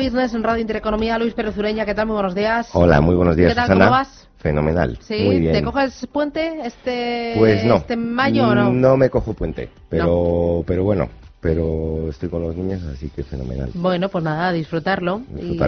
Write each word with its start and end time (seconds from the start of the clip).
Business 0.00 0.32
en 0.32 0.42
Radio 0.42 0.62
Intereconomía, 0.62 1.18
Luis 1.18 1.34
Pérez 1.34 1.56
Ureña, 1.58 1.84
¿qué 1.84 1.94
tal? 1.94 2.06
Muy 2.06 2.14
buenos 2.14 2.34
días. 2.34 2.70
Hola, 2.72 3.02
muy 3.02 3.14
buenos 3.14 3.36
días, 3.36 3.50
¿Qué 3.50 3.54
tal, 3.54 3.66
Susana. 3.66 3.84
cómo 3.84 3.96
vas? 3.98 4.28
Fenomenal, 4.38 4.98
¿Sí? 5.02 5.22
muy 5.24 5.40
bien. 5.40 5.52
¿Te 5.52 5.62
coges 5.62 6.06
puente 6.10 6.60
este, 6.64 7.34
Pues 7.36 7.62
no. 7.64 7.76
este 7.76 7.96
mayo 7.96 8.48
o 8.48 8.54
no? 8.54 8.72
No 8.72 8.96
me 8.96 9.10
cojo 9.10 9.34
puente, 9.34 9.68
pero, 9.90 10.64
pero 10.66 10.84
bueno, 10.84 11.10
pero 11.40 12.10
estoy 12.10 12.28
con 12.28 12.42
los 12.42 12.54
niños, 12.54 12.82
así 12.84 13.08
que 13.08 13.22
fenomenal. 13.24 13.70
Bueno, 13.74 14.08
pues 14.10 14.22
nada, 14.22 14.48
a 14.48 14.52
disfrutarlo. 14.52 15.22
Y, 15.38 15.58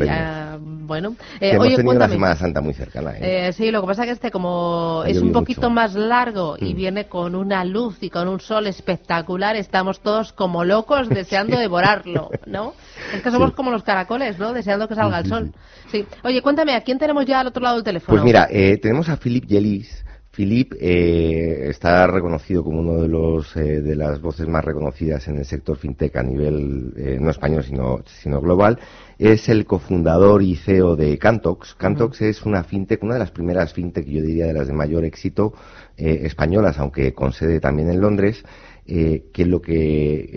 bueno, 0.60 1.16
Que 1.38 1.46
eh, 1.46 1.50
hemos 1.52 1.66
oye, 1.66 1.76
tenido 1.76 1.90
una 1.92 1.98
cuéntame. 2.00 2.14
Semana 2.14 2.36
Santa 2.36 2.60
muy 2.60 2.74
cercana. 2.74 3.12
¿eh? 3.18 3.48
Eh, 3.48 3.52
sí, 3.54 3.70
lo 3.70 3.80
que 3.80 3.86
pasa 3.86 4.02
es 4.02 4.06
que 4.08 4.12
este 4.12 4.30
como 4.30 5.02
Ha 5.04 5.08
es 5.08 5.18
un 5.22 5.32
poquito 5.32 5.62
mucho. 5.62 5.70
más 5.70 5.94
largo 5.94 6.56
y 6.60 6.74
Mm. 6.74 6.76
viene 6.76 7.06
con 7.06 7.34
una 7.34 7.64
luz 7.64 7.96
y 8.02 8.10
con 8.10 8.28
un 8.28 8.40
sol 8.40 8.66
espectacular, 8.66 9.56
estamos 9.56 10.00
todos 10.00 10.32
como 10.34 10.64
locos 10.64 11.08
deseando 11.08 11.58
devorarlo, 11.58 12.28
¿no? 12.46 12.74
Es 13.14 13.22
que 13.22 13.30
somos 13.30 13.50
Sí. 13.50 13.56
como 13.56 13.70
los 13.70 13.82
caracoles, 13.82 14.38
¿no? 14.38 14.52
Deseando 14.52 14.88
que 14.88 14.94
salga 14.94 15.20
el 15.20 15.26
sol. 15.26 15.52
Sí. 15.90 16.04
Oye, 16.22 16.42
cuéntame, 16.42 16.74
¿a 16.74 16.82
quién 16.82 16.98
tenemos 16.98 17.24
ya 17.24 17.40
al 17.40 17.46
otro 17.46 17.62
lado 17.62 17.76
del 17.76 17.84
teléfono? 17.84 18.14
Pues 18.14 18.24
mira, 18.24 18.46
eh, 18.50 18.76
tenemos 18.76 19.08
a 19.08 19.16
Philip 19.16 19.46
Yelis. 19.46 20.04
Philip 20.34 20.72
eh, 20.80 21.68
está 21.68 22.06
reconocido 22.06 22.64
como 22.64 22.80
uno 22.80 23.02
de 23.02 23.08
los 23.08 23.54
eh, 23.56 23.82
de 23.82 23.94
las 23.94 24.20
voces 24.20 24.48
más 24.48 24.64
reconocidas 24.64 25.28
en 25.28 25.36
el 25.36 25.44
sector 25.44 25.76
fintech 25.76 26.16
a 26.16 26.22
nivel 26.22 26.94
eh, 26.96 27.18
no 27.20 27.30
español 27.30 27.62
sino 27.64 28.02
sino 28.06 28.40
global. 28.40 28.78
Es 29.18 29.48
el 29.48 29.66
cofundador 29.66 30.42
y 30.42 30.56
CEO 30.56 30.96
de 30.96 31.18
Cantox. 31.18 31.74
Cantox 31.74 32.22
es 32.22 32.44
una 32.44 32.64
fintech, 32.64 33.02
una 33.02 33.14
de 33.14 33.20
las 33.20 33.30
primeras 33.30 33.72
fintech, 33.74 34.06
yo 34.06 34.22
diría 34.22 34.46
de 34.46 34.54
las 34.54 34.66
de 34.66 34.72
mayor 34.72 35.04
éxito 35.04 35.52
eh, 35.96 36.20
españolas, 36.24 36.78
aunque 36.78 37.12
con 37.14 37.32
sede 37.32 37.60
también 37.60 37.90
en 37.90 38.00
Londres. 38.00 38.42
eh, 38.86 39.30
que 39.32 39.42
es 39.42 39.48
lo 39.48 39.60
que 39.60 40.28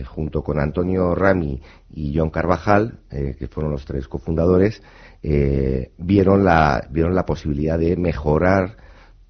eh, 0.00 0.04
junto 0.04 0.42
con 0.42 0.58
Antonio 0.58 1.14
Rami 1.14 1.60
y 1.94 2.16
John 2.16 2.30
Carvajal, 2.30 3.00
eh, 3.10 3.36
que 3.38 3.48
fueron 3.48 3.72
los 3.72 3.84
tres 3.84 4.08
cofundadores, 4.08 4.82
eh, 5.22 5.92
vieron 5.98 6.44
la 6.44 6.86
vieron 6.90 7.14
la 7.14 7.26
posibilidad 7.26 7.78
de 7.78 7.96
mejorar 7.96 8.76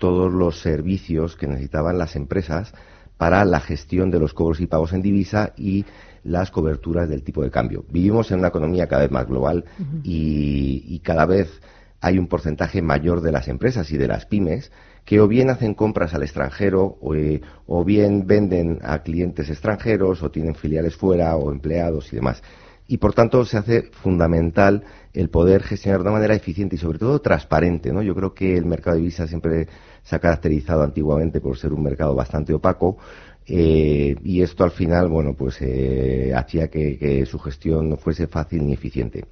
todos 0.00 0.32
los 0.32 0.58
servicios 0.60 1.36
que 1.36 1.46
necesitaban 1.46 1.98
las 1.98 2.16
empresas 2.16 2.72
para 3.18 3.44
la 3.44 3.60
gestión 3.60 4.10
de 4.10 4.18
los 4.18 4.32
cobros 4.34 4.60
y 4.60 4.66
pagos 4.66 4.94
en 4.94 5.02
divisa 5.02 5.52
y 5.56 5.84
las 6.24 6.50
coberturas 6.50 7.08
del 7.08 7.22
tipo 7.22 7.42
de 7.42 7.50
cambio. 7.50 7.84
Vivimos 7.90 8.30
en 8.30 8.38
una 8.38 8.48
economía 8.48 8.88
cada 8.88 9.02
vez 9.02 9.10
más 9.10 9.26
global 9.26 9.66
y, 10.02 10.84
y 10.88 10.98
cada 11.00 11.26
vez 11.26 11.60
hay 12.00 12.18
un 12.18 12.28
porcentaje 12.28 12.80
mayor 12.80 13.20
de 13.20 13.30
las 13.30 13.46
empresas 13.48 13.92
y 13.92 13.98
de 13.98 14.08
las 14.08 14.24
pymes 14.24 14.72
que 15.04 15.20
o 15.20 15.28
bien 15.28 15.50
hacen 15.50 15.74
compras 15.74 16.14
al 16.14 16.22
extranjero 16.22 16.96
o, 17.00 17.14
eh, 17.14 17.42
o 17.66 17.84
bien 17.84 18.26
venden 18.26 18.78
a 18.82 19.02
clientes 19.02 19.50
extranjeros 19.50 20.22
o 20.22 20.30
tienen 20.30 20.54
filiales 20.54 20.96
fuera 20.96 21.36
o 21.36 21.52
empleados 21.52 22.12
y 22.12 22.16
demás. 22.16 22.42
Y 22.90 22.98
por 22.98 23.14
tanto 23.14 23.44
se 23.44 23.56
hace 23.56 23.82
fundamental 23.92 24.82
el 25.12 25.30
poder 25.30 25.62
gestionar 25.62 26.00
de 26.00 26.08
una 26.08 26.14
manera 26.14 26.34
eficiente 26.34 26.74
y 26.74 26.78
sobre 26.80 26.98
todo 26.98 27.20
transparente. 27.20 27.92
¿no? 27.92 28.02
Yo 28.02 28.16
creo 28.16 28.34
que 28.34 28.56
el 28.56 28.66
mercado 28.66 28.96
de 28.96 29.02
divisas 29.02 29.28
siempre 29.28 29.68
se 30.02 30.16
ha 30.16 30.18
caracterizado 30.18 30.82
antiguamente 30.82 31.40
por 31.40 31.56
ser 31.56 31.72
un 31.72 31.84
mercado 31.84 32.16
bastante 32.16 32.52
opaco 32.52 32.98
eh, 33.46 34.16
y 34.24 34.42
esto 34.42 34.64
al 34.64 34.72
final, 34.72 35.08
bueno, 35.08 35.34
pues 35.34 35.58
eh, 35.60 36.32
hacía 36.34 36.66
que, 36.66 37.24
su 37.26 37.38
gestión 37.38 37.90
no 37.90 37.96
fuese 37.96 38.26
fácil 38.26 38.66
ni 38.66 38.72
eficiente. 38.72 39.24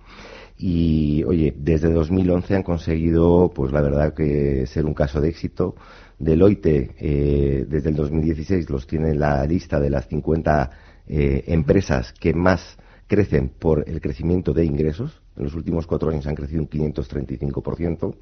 Y 0.57 1.25
oye, 1.25 1.53
desde 1.59 1.91
2011 1.91 2.55
han 2.55 2.63
conseguido, 2.63 3.51
pues 3.53 3.73
la 3.73 3.81
verdad 3.81 4.15
que 4.15 4.67
ser 4.69 4.87
un 4.87 4.95
caso 4.95 5.21
de 5.21 5.31
éxito. 5.31 5.75
Deloitte, 6.17 6.95
eh, 6.97 7.67
desde 7.69 7.91
el 7.91 7.97
2016 7.97 8.71
los 8.71 8.87
tiene 8.87 9.11
en 9.11 9.19
la 9.19 9.45
lista 9.47 9.81
de 9.81 9.91
las 9.91 10.07
50 10.07 10.71
eh, 11.09 11.43
empresas 11.49 12.13
que 12.13 12.35
más 12.35 12.79
crecen 13.09 13.49
por 13.49 13.85
el 13.89 14.01
crecimiento 14.01 14.53
de 14.53 14.65
ingresos. 14.65 15.21
En 15.37 15.45
los 15.45 15.55
últimos 15.55 15.87
cuatro 15.87 16.11
años 16.11 16.27
han 16.27 16.37
crecido 16.37 16.63
un 16.63 16.69
535%. 16.69 18.15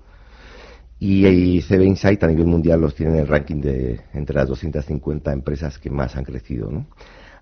Y, 0.98 1.26
y 1.26 1.60
CB 1.60 1.82
Insight 1.82 2.24
a 2.24 2.28
nivel 2.28 2.46
mundial 2.46 2.80
los 2.80 2.94
tiene 2.94 3.12
en 3.12 3.18
el 3.18 3.28
ranking 3.28 3.60
de 3.60 4.00
entre 4.14 4.36
las 4.36 4.48
250 4.48 5.30
empresas 5.32 5.78
que 5.78 5.90
más 5.90 6.16
han 6.16 6.24
crecido. 6.24 6.70
¿no? 6.70 6.86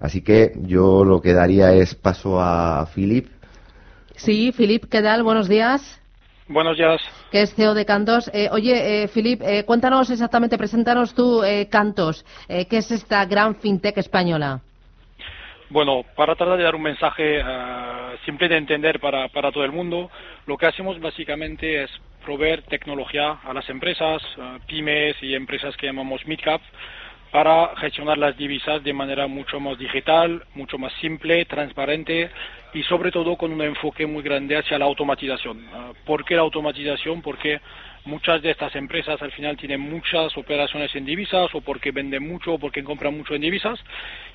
Así 0.00 0.22
que 0.22 0.53
yo 0.62 1.04
lo 1.04 1.21
que 1.21 1.34
daría 1.34 1.72
es 1.72 1.94
paso 1.94 2.41
a 2.41 2.87
Philip. 2.93 3.28
Sí, 4.16 4.53
Filip, 4.53 4.87
¿qué 4.87 5.03
tal? 5.03 5.22
Buenos 5.22 5.49
días. 5.49 6.00
Buenos 6.49 6.77
días. 6.77 7.00
Que 7.31 7.43
es 7.43 7.54
CEO 7.54 7.75
de 7.75 7.87
Cantos. 7.87 8.31
Eh, 8.34 8.49
oye, 8.53 9.04
eh, 9.04 9.09
Filip, 9.09 9.41
eh, 9.43 9.65
cuéntanos 9.65 10.10
exactamente, 10.10 10.59
preséntanos 10.59 11.15
tú 11.15 11.43
eh, 11.43 11.69
Cantos. 11.71 12.25
Eh, 12.49 12.66
¿Qué 12.66 12.78
es 12.78 12.91
esta 12.91 13.25
gran 13.25 13.54
fintech 13.56 13.97
española? 13.97 14.60
Bueno, 15.70 16.04
para 16.14 16.34
tratar 16.34 16.58
de 16.58 16.64
dar 16.64 16.75
un 16.75 16.82
mensaje 16.82 17.41
eh, 17.41 17.42
simple 18.25 18.48
de 18.48 18.56
entender 18.56 19.00
para, 19.00 19.28
para 19.28 19.50
todo 19.50 19.64
el 19.64 19.72
mundo, 19.72 20.10
lo 20.47 20.58
que 20.58 20.66
hacemos 20.66 21.00
básicamente 21.00 21.82
es 21.82 21.91
proveer 22.25 22.62
tecnología 22.62 23.38
a 23.42 23.52
las 23.54 23.69
empresas, 23.70 24.22
eh, 24.36 24.58
pymes 24.66 25.16
y 25.22 25.34
empresas 25.34 25.74
que 25.76 25.86
llamamos 25.86 26.26
midcap, 26.26 26.60
para 27.34 27.75
gestionar 27.78 28.17
las 28.17 28.37
divisas 28.37 28.84
de 28.84 28.93
manera 28.93 29.27
mucho 29.27 29.59
más 29.59 29.77
digital, 29.77 30.45
mucho 30.55 30.78
más 30.78 30.93
simple, 31.00 31.45
transparente 31.47 32.31
y 32.72 32.84
sobre 32.84 33.11
todo 33.11 33.34
con 33.34 33.53
un 33.53 33.61
enfoque 33.61 34.06
muy 34.06 34.22
grande 34.22 34.56
hacia 34.56 34.78
la 34.78 34.84
automatización. 34.84 35.59
Eh, 35.59 35.93
¿Por 36.06 36.25
qué 36.25 36.37
la 36.37 36.43
automatización? 36.43 37.22
Porque 37.22 37.61
muchas 38.05 38.41
de 38.41 38.53
estas 38.53 38.77
empresas 38.77 39.21
al 39.21 39.33
final 39.33 39.56
tienen 39.56 39.81
muchas 39.81 40.37
operaciones 40.37 40.95
en 40.95 41.05
divisas 41.05 41.53
o 41.56 41.61
porque 41.61 41.91
venden 41.91 42.25
mucho 42.25 42.53
o 42.53 42.59
porque 42.61 42.84
compran 42.84 43.19
mucho 43.19 43.34
en 43.34 43.41
divisas 43.41 43.81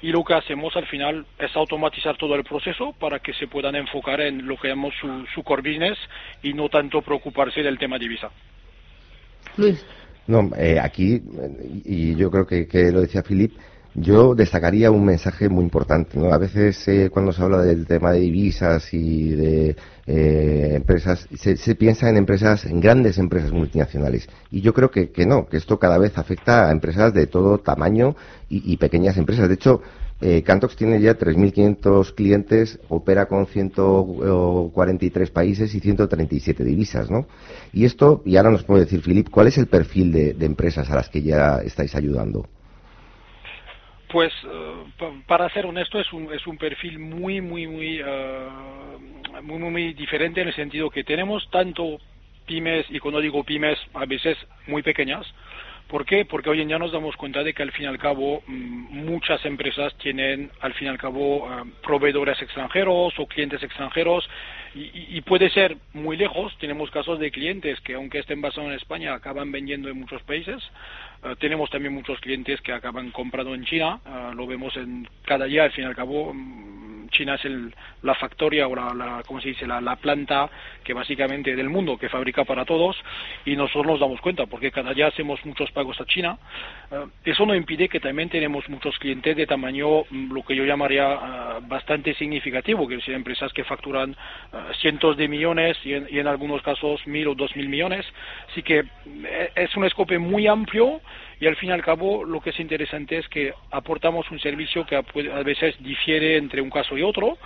y 0.01 0.11
lo 0.11 0.25
que 0.25 0.33
hacemos 0.33 0.75
al 0.75 0.87
final 0.87 1.25
es 1.37 1.55
automatizar 1.55 2.17
todo 2.17 2.35
el 2.35 2.43
proceso 2.43 2.91
para 2.99 3.19
que 3.19 3.31
se 3.31 3.47
puedan 3.47 3.77
enfocar 3.77 4.19
en 4.19 4.45
lo 4.45 4.57
que 4.57 4.67
llamamos 4.67 4.93
su, 4.99 5.25
su 5.33 5.41
core 5.41 5.61
business 5.61 5.97
y 6.43 6.51
no 6.51 6.67
tanto 6.67 7.01
preocuparse 7.01 7.63
del 7.63 7.79
tema 7.79 7.97
divisa. 7.97 8.29
Luis. 9.55 9.85
No, 10.29 10.47
eh, 10.55 10.79
aquí, 10.79 11.23
y 11.85 12.13
yo 12.13 12.29
creo 12.29 12.45
que, 12.45 12.67
que 12.67 12.91
lo 12.91 13.01
decía 13.01 13.23
Philip, 13.23 13.51
yo 13.95 14.35
destacaría 14.35 14.91
un 14.91 15.03
mensaje 15.03 15.49
muy 15.49 15.63
importante. 15.63 16.19
¿no? 16.19 16.31
A 16.31 16.37
veces 16.37 16.87
eh, 16.87 17.09
cuando 17.11 17.33
se 17.33 17.41
habla 17.41 17.63
del 17.63 17.87
tema 17.87 18.11
de 18.11 18.19
divisas 18.19 18.93
y 18.93 19.31
de 19.31 19.75
eh, 20.05 20.73
empresas, 20.75 21.27
se, 21.35 21.57
se 21.57 21.73
piensa 21.73 22.07
en 22.11 22.17
empresas, 22.17 22.65
en 22.65 22.79
grandes 22.79 23.17
empresas 23.17 23.51
multinacionales. 23.51 24.29
Y 24.51 24.61
yo 24.61 24.71
creo 24.71 24.91
que, 24.91 25.09
que 25.09 25.25
no, 25.25 25.47
que 25.47 25.57
esto 25.57 25.79
cada 25.79 25.97
vez 25.97 26.15
afecta 26.19 26.69
a 26.69 26.71
empresas 26.71 27.11
de 27.11 27.25
todo 27.25 27.57
tamaño 27.57 28.15
y 28.49 28.77
pequeñas 28.77 29.17
empresas. 29.17 29.47
De 29.47 29.55
hecho, 29.55 29.81
eh, 30.21 30.43
Cantox 30.43 30.75
tiene 30.75 30.99
ya 30.99 31.17
3.500 31.17 32.13
clientes, 32.13 32.79
opera 32.89 33.27
con 33.27 33.45
143 33.47 35.31
países 35.31 35.73
y 35.73 35.79
137 35.79 36.63
divisas, 36.63 37.09
¿no? 37.09 37.25
Y 37.71 37.85
esto, 37.85 38.21
y 38.25 38.35
ahora 38.35 38.51
nos 38.51 38.63
puede 38.63 38.83
decir 38.83 39.01
Filip, 39.01 39.29
¿cuál 39.29 39.47
es 39.47 39.57
el 39.57 39.67
perfil 39.67 40.11
de, 40.11 40.45
empresas 40.45 40.89
a 40.89 40.95
las 40.95 41.09
que 41.09 41.21
ya 41.21 41.59
estáis 41.63 41.95
ayudando? 41.95 42.45
Pues, 44.11 44.33
eh, 44.43 44.83
pa- 44.97 45.13
para 45.27 45.49
ser 45.51 45.65
honesto, 45.65 45.99
es 45.99 46.11
un, 46.11 46.33
es 46.33 46.45
un 46.47 46.57
perfil 46.57 46.99
muy, 46.99 47.39
muy, 47.39 47.67
muy, 47.67 48.01
muy, 49.41 49.59
muy, 49.59 49.71
muy 49.71 49.93
diferente 49.93 50.41
en 50.41 50.49
el 50.49 50.55
sentido 50.55 50.89
que 50.89 51.03
tenemos 51.03 51.47
tanto 51.49 51.97
pymes, 52.45 52.87
y 52.89 52.99
cuando 52.99 53.21
digo 53.21 53.43
pymes, 53.43 53.77
a 53.93 54.05
veces 54.05 54.35
muy 54.67 54.81
pequeñas, 54.81 55.25
¿Por 55.89 56.05
qué? 56.05 56.23
Porque 56.23 56.51
hoy 56.51 56.61
en 56.61 56.67
día 56.67 56.77
nos 56.77 56.91
damos 56.91 57.15
cuenta 57.15 57.43
de 57.43 57.51
que 57.55 57.63
al 57.63 57.71
fin 57.71 57.85
y 57.85 57.87
al 57.87 57.97
cabo 57.97 58.43
mm, 58.45 59.05
muchas 59.05 59.43
empresas 59.43 59.91
tienen 59.95 60.51
al 60.61 60.75
fin 60.75 60.85
y 60.85 60.89
al 60.91 60.99
cabo 60.99 61.49
eh, 61.51 61.63
proveedores 61.81 62.39
extranjeros 62.43 63.15
o 63.17 63.25
clientes 63.25 63.63
extranjeros 63.63 64.29
y, 64.75 65.19
puede 65.21 65.49
ser 65.49 65.77
muy 65.93 66.15
lejos. 66.15 66.55
Tenemos 66.59 66.91
casos 66.91 67.17
de 67.17 67.31
clientes 67.31 67.79
que 67.81 67.95
aunque 67.95 68.19
estén 68.19 68.39
basados 68.39 68.69
en 68.69 68.75
España 68.75 69.15
acaban 69.15 69.51
vendiendo 69.51 69.89
en 69.89 69.99
muchos 69.99 70.21
países. 70.21 70.61
Eh, 71.23 71.35
tenemos 71.39 71.71
también 71.71 71.95
muchos 71.95 72.19
clientes 72.19 72.61
que 72.61 72.71
acaban 72.71 73.09
comprando 73.09 73.55
en 73.55 73.65
China. 73.65 73.99
Eh, 74.05 74.31
lo 74.35 74.45
vemos 74.45 74.77
en 74.77 75.07
cada 75.25 75.45
día 75.45 75.63
al 75.63 75.71
fin 75.71 75.85
y 75.85 75.87
al 75.87 75.95
cabo. 75.95 76.35
Mm, 77.19 77.29
China 77.29 77.35
es 77.35 77.45
la 78.03 78.15
factoria 78.15 78.67
o 78.67 78.75
la, 78.75 79.23
¿cómo 79.25 79.41
se 79.41 79.49
dice? 79.49 79.67
La, 79.67 79.95
planta 79.97 80.49
que 80.83 80.93
básicamente 80.93 81.55
del 81.55 81.69
mundo 81.69 81.97
que 81.97 82.07
fabrica 82.07 82.45
para 82.45 82.63
todos 82.63 82.95
y 83.45 83.55
nosotros 83.55 83.85
nos 83.85 83.99
damos 83.99 84.21
cuenta 84.21 84.45
porque 84.45 84.71
cada 84.71 84.93
día 84.93 85.07
hacemos 85.07 85.45
muchos 85.45 85.71
pagos 85.71 85.99
a 85.99 86.05
China. 86.05 86.37
Eh, 86.91 87.05
eso 87.25 87.45
no 87.45 87.53
impide 87.53 87.89
que 87.89 87.99
también 87.99 88.29
tenemos 88.29 88.69
muchos 88.69 88.97
clientes 88.97 89.35
de 89.35 89.45
tamaño, 89.45 90.03
mm, 90.09 90.31
lo 90.31 90.43
que 90.43 90.55
yo 90.55 90.63
llamaría 90.63 91.13
eh, 91.13 91.17
bastante 91.63 92.13
significativo, 92.13 92.87
que 92.87 93.01
son 93.01 93.15
empresas 93.15 93.51
que 93.51 93.63
facturan 93.63 94.11
eh, 94.11 94.57
cientos 94.79 95.17
de 95.17 95.27
millones 95.27 95.77
y 95.83 95.93
en, 95.93 96.07
y 96.09 96.19
en, 96.19 96.27
algunos 96.27 96.61
casos 96.61 97.05
mil 97.07 97.27
o 97.27 97.35
dos 97.35 97.55
mil 97.55 97.67
millones. 97.67 98.05
Así 98.51 98.63
que 98.63 98.85
es 99.55 99.75
un 99.75 99.85
escope 99.85 100.17
muy 100.17 100.47
amplio 100.47 101.01
y 101.39 101.47
al 101.47 101.55
fin 101.55 101.69
y 101.69 101.71
al 101.71 101.83
cabo 101.83 102.25
lo 102.25 102.41
que 102.41 102.49
es 102.49 102.59
interesante 102.59 103.17
es 103.17 103.27
que 103.29 103.53
aportamos 103.71 104.29
un 104.31 104.39
servicio 104.39 104.85
que 104.85 104.95
a 104.95 105.43
veces 105.43 105.75
difiere 105.79 106.37
entre 106.37 106.61
un 106.61 106.69
caso 106.69 106.97
y 106.97 107.01
otro, 107.01 107.37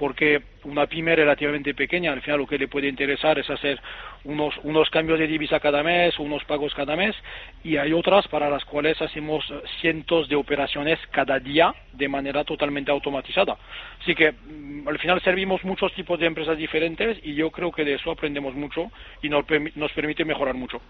porque 0.00 0.40
una 0.64 0.86
pyme 0.86 1.14
relativamente 1.14 1.74
pequeña, 1.74 2.10
al 2.12 2.22
final 2.22 2.38
lo 2.38 2.46
que 2.46 2.56
le 2.56 2.68
puede 2.68 2.88
interesar 2.88 3.38
es 3.38 3.50
hacer 3.50 3.78
unos, 4.24 4.54
unos 4.62 4.88
cambios 4.88 5.18
de 5.18 5.26
divisa 5.26 5.60
cada 5.60 5.82
mes, 5.82 6.18
unos 6.18 6.42
pagos 6.44 6.74
cada 6.74 6.96
mes, 6.96 7.14
y 7.62 7.76
hay 7.76 7.92
otras 7.92 8.26
para 8.28 8.48
las 8.48 8.64
cuales 8.64 9.00
hacemos 9.02 9.44
cientos 9.82 10.26
de 10.30 10.36
operaciones 10.36 10.98
cada 11.10 11.38
día 11.38 11.74
de 11.92 12.08
manera 12.08 12.44
totalmente 12.44 12.90
automatizada. 12.90 13.58
Así 14.00 14.14
que 14.14 14.32
mm, 14.32 14.88
al 14.88 14.98
final 14.98 15.20
servimos 15.20 15.62
muchos 15.64 15.92
tipos 15.92 16.18
de 16.18 16.26
empresas 16.26 16.56
diferentes 16.56 17.18
y 17.22 17.34
yo 17.34 17.50
creo 17.50 17.70
que 17.70 17.84
de 17.84 17.94
eso 17.94 18.10
aprendemos 18.10 18.54
mucho 18.54 18.90
y 19.22 19.28
nos, 19.28 19.44
nos 19.74 19.92
permite 19.92 20.24
mejorar 20.24 20.54
mucho 20.54 20.80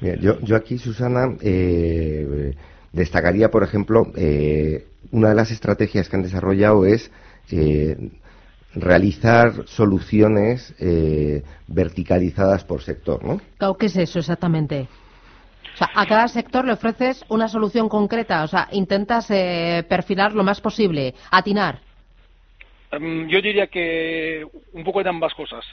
yo, 0.00 0.40
yo 0.40 0.56
aquí, 0.56 0.78
Susana, 0.78 1.36
eh, 1.42 2.54
destacaría, 2.92 3.50
por 3.50 3.62
ejemplo, 3.62 4.06
eh, 4.16 4.86
una 5.10 5.30
de 5.30 5.34
las 5.34 5.50
estrategias 5.50 6.08
que 6.08 6.16
han 6.16 6.22
desarrollado 6.22 6.84
es 6.84 7.10
eh, 7.50 7.96
realizar 8.74 9.66
soluciones 9.66 10.74
verticalizadas 11.66 12.64
por 12.64 12.82
sector, 12.82 13.24
¿no? 13.24 13.40
¿Qué 13.76 13.86
es 13.86 13.96
eso 13.96 14.18
exactamente? 14.18 14.86
O 15.74 15.76
sea, 15.78 15.90
a 15.94 16.06
cada 16.06 16.28
sector 16.28 16.66
le 16.66 16.72
ofreces 16.72 17.24
una 17.28 17.48
solución 17.48 17.88
concreta, 17.88 18.44
o 18.44 18.48
sea, 18.48 18.68
intentas 18.72 19.28
perfilar 19.28 20.34
lo 20.34 20.44
más 20.44 20.60
posible, 20.60 21.14
atinar. 21.30 21.80
Em, 22.90 23.28
yo 23.28 23.40
diría 23.40 23.66
que 23.66 24.44
un 24.72 24.84
poco 24.84 25.02
de 25.02 25.08
ambas 25.08 25.34
cosas. 25.34 25.64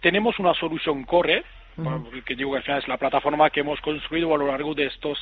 Tenemos 0.00 0.38
una 0.38 0.54
solución 0.54 1.04
core, 1.04 1.44
que 2.24 2.36
digo 2.36 2.52
que 2.52 2.58
al 2.58 2.62
final 2.62 2.78
es 2.80 2.88
la 2.88 2.96
plataforma 2.96 3.50
que 3.50 3.60
hemos 3.60 3.80
construido 3.80 4.34
a 4.34 4.38
lo 4.38 4.46
largo 4.46 4.74
de 4.74 4.86
estos 4.86 5.18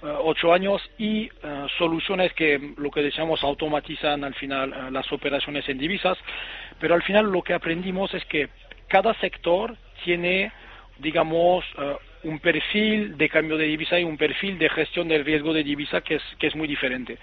eh, 0.00 0.06
ocho 0.06 0.52
años 0.52 0.80
y 0.96 1.24
eh, 1.24 1.30
soluciones 1.76 2.32
que 2.34 2.72
lo 2.76 2.88
que 2.88 3.02
decíamos 3.02 3.42
automatizan 3.42 4.22
al 4.22 4.34
final 4.34 4.72
eh, 4.72 4.90
las 4.92 5.10
operaciones 5.10 5.68
en 5.68 5.76
divisas, 5.76 6.16
pero 6.78 6.94
al 6.94 7.02
final 7.02 7.26
lo 7.32 7.42
que 7.42 7.52
aprendimos 7.52 8.14
es 8.14 8.24
que 8.26 8.48
cada 8.86 9.12
sector 9.14 9.76
tiene, 10.04 10.52
digamos, 10.98 11.64
un 12.22 12.38
perfil 12.38 13.18
de 13.18 13.28
cambio 13.28 13.56
de 13.56 13.64
divisa 13.64 13.98
y 13.98 14.04
un 14.04 14.16
perfil 14.16 14.56
de 14.56 14.68
gestión 14.68 15.08
del 15.08 15.24
riesgo 15.24 15.52
de 15.52 15.64
divisa 15.64 16.00
que 16.00 16.14
es, 16.14 16.22
que 16.38 16.46
es 16.46 16.54
muy 16.54 16.68
diferente. 16.68 17.18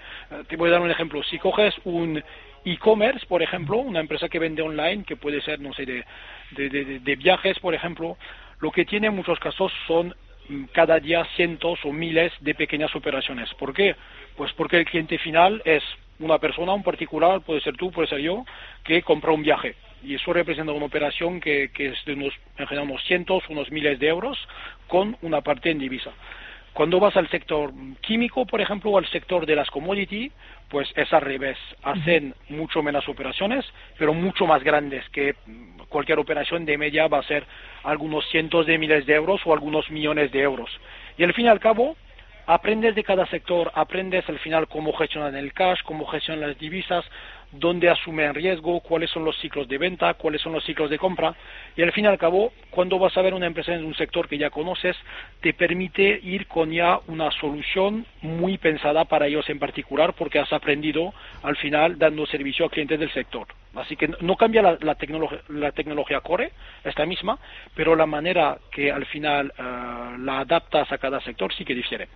te 0.46 0.56
voy 0.56 0.68
a 0.68 0.72
dar 0.72 0.82
un 0.82 0.90
ejemplo. 0.90 1.22
Si 1.24 1.38
coges 1.38 1.74
un 1.84 2.22
e-commerce, 2.64 3.26
por 3.26 3.42
ejemplo, 3.42 3.78
una 3.78 4.00
empresa 4.00 4.28
que 4.28 4.38
vende 4.38 4.62
online, 4.62 5.02
que 5.04 5.16
puede 5.16 5.40
ser, 5.40 5.60
no 5.60 5.72
sé, 5.72 5.86
de, 5.86 6.04
de, 6.52 7.00
de 7.00 7.16
viajes, 7.16 7.58
por 7.58 7.74
ejemplo, 7.74 8.16
lo 8.60 8.70
que 8.70 8.84
tiene 8.84 9.08
en 9.08 9.16
muchos 9.16 9.38
casos 9.38 9.72
son 9.86 10.14
mm, 10.48 10.64
cada 10.72 10.98
día 10.98 11.24
cientos 11.36 11.78
o 11.84 11.92
miles 11.92 12.32
de 12.40 12.54
pequeñas 12.54 12.94
operaciones. 12.94 13.52
¿Por 13.54 13.74
qué? 13.74 13.96
Pues 14.36 14.52
porque 14.54 14.78
el 14.78 14.84
cliente 14.84 15.18
final 15.18 15.62
es 15.64 15.82
una 16.18 16.38
persona, 16.38 16.72
un 16.72 16.82
particular, 16.82 17.40
puede 17.42 17.60
ser 17.60 17.76
tú, 17.76 17.90
puede 17.90 18.08
ser 18.08 18.18
yo, 18.18 18.44
que 18.84 19.02
compra 19.02 19.32
un 19.32 19.42
viaje. 19.42 19.76
Y 20.02 20.14
eso 20.14 20.32
representa 20.32 20.72
una 20.72 20.86
operación 20.86 21.40
que, 21.40 21.70
que 21.72 21.88
es 21.88 22.04
de 22.04 22.14
unos, 22.14 22.34
en 22.58 22.78
unos 22.78 23.02
cientos, 23.04 23.42
unos 23.48 23.70
miles 23.70 23.98
de 23.98 24.08
euros, 24.08 24.38
con 24.86 25.16
una 25.22 25.40
parte 25.40 25.70
en 25.70 25.78
divisa. 25.78 26.12
Cuando 26.76 27.00
vas 27.00 27.16
al 27.16 27.26
sector 27.30 27.72
químico, 28.02 28.44
por 28.44 28.60
ejemplo, 28.60 28.90
o 28.90 28.98
al 28.98 29.06
sector 29.06 29.46
de 29.46 29.56
las 29.56 29.70
commodities, 29.70 30.30
pues 30.68 30.86
es 30.94 31.10
al 31.10 31.22
revés. 31.22 31.56
Hacen 31.82 32.34
mucho 32.50 32.82
menos 32.82 33.08
operaciones, 33.08 33.64
pero 33.96 34.12
mucho 34.12 34.46
más 34.46 34.62
grandes, 34.62 35.08
que 35.08 35.36
cualquier 35.88 36.18
operación 36.18 36.66
de 36.66 36.76
media 36.76 37.08
va 37.08 37.20
a 37.20 37.22
ser 37.22 37.46
algunos 37.82 38.28
cientos 38.28 38.66
de 38.66 38.76
miles 38.76 39.06
de 39.06 39.14
euros 39.14 39.40
o 39.46 39.54
algunos 39.54 39.90
millones 39.90 40.30
de 40.32 40.42
euros. 40.42 40.68
Y 41.16 41.24
al 41.24 41.32
fin 41.32 41.46
y 41.46 41.48
al 41.48 41.60
cabo, 41.60 41.96
aprendes 42.46 42.94
de 42.94 43.04
cada 43.04 43.24
sector, 43.28 43.72
aprendes 43.74 44.28
al 44.28 44.38
final 44.40 44.68
cómo 44.68 44.92
gestionan 44.92 45.34
el 45.34 45.54
cash, 45.54 45.80
cómo 45.82 46.04
gestionan 46.04 46.46
las 46.46 46.58
divisas, 46.58 47.06
dónde 47.58 47.88
asumen 47.88 48.34
riesgo, 48.34 48.80
cuáles 48.80 49.10
son 49.10 49.24
los 49.24 49.36
ciclos 49.38 49.68
de 49.68 49.78
venta, 49.78 50.14
cuáles 50.14 50.40
son 50.40 50.52
los 50.52 50.64
ciclos 50.64 50.90
de 50.90 50.98
compra. 50.98 51.34
Y 51.76 51.82
al 51.82 51.92
fin 51.92 52.04
y 52.04 52.08
al 52.08 52.18
cabo, 52.18 52.52
cuando 52.70 52.98
vas 52.98 53.16
a 53.16 53.22
ver 53.22 53.34
una 53.34 53.46
empresa 53.46 53.74
en 53.74 53.84
un 53.84 53.94
sector 53.94 54.28
que 54.28 54.38
ya 54.38 54.50
conoces, 54.50 54.96
te 55.40 55.54
permite 55.54 56.20
ir 56.22 56.46
con 56.46 56.70
ya 56.72 57.00
una 57.06 57.30
solución 57.30 58.06
muy 58.22 58.58
pensada 58.58 59.04
para 59.04 59.26
ellos 59.26 59.48
en 59.48 59.58
particular, 59.58 60.14
porque 60.14 60.38
has 60.38 60.52
aprendido 60.52 61.12
al 61.42 61.56
final 61.56 61.98
dando 61.98 62.26
servicio 62.26 62.66
a 62.66 62.70
clientes 62.70 62.98
del 62.98 63.12
sector. 63.12 63.46
Así 63.74 63.94
que 63.96 64.08
no 64.20 64.36
cambia 64.36 64.62
la, 64.62 64.78
la, 64.80 64.96
la 65.48 65.72
tecnología 65.72 66.20
core, 66.20 66.52
esta 66.82 67.04
misma, 67.04 67.38
pero 67.74 67.94
la 67.94 68.06
manera 68.06 68.58
que 68.70 68.90
al 68.90 69.04
final 69.06 69.52
eh, 69.58 70.16
la 70.18 70.40
adaptas 70.40 70.90
a 70.90 70.98
cada 70.98 71.20
sector 71.20 71.52
sí 71.52 71.64
que 71.64 71.74
difiere. 71.74 72.08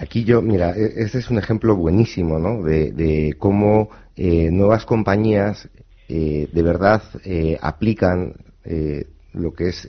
Aquí 0.00 0.24
yo, 0.24 0.42
mira, 0.42 0.76
e, 0.76 1.02
este 1.02 1.18
es 1.18 1.28
un 1.28 1.38
ejemplo 1.38 1.76
buenísimo, 1.76 2.38
¿no? 2.38 2.62
De, 2.62 3.34
cómo 3.38 3.88
eh, 4.16 4.50
nuevas 4.50 4.84
compañías 4.84 5.68
eh, 6.08 6.48
de 6.52 6.62
verdad 6.62 7.02
eh, 7.24 7.58
aplican 7.60 8.34
lo 9.32 9.54
que 9.54 9.68
es 9.68 9.88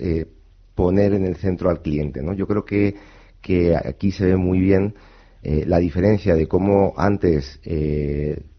poner 0.74 1.14
en 1.14 1.26
el 1.26 1.36
centro 1.36 1.70
al 1.70 1.82
cliente, 1.82 2.24
¿no? 2.24 2.34
Yo 2.34 2.48
creo 2.48 2.64
que, 2.64 2.96
que 3.42 3.76
aquí 3.76 4.12
se 4.12 4.26
ve 4.26 4.38
muy 4.38 4.60
bien 4.60 4.96
la 5.44 5.80
diferencia 5.80 6.34
de 6.34 6.48
cómo 6.48 6.94
antes 6.96 7.60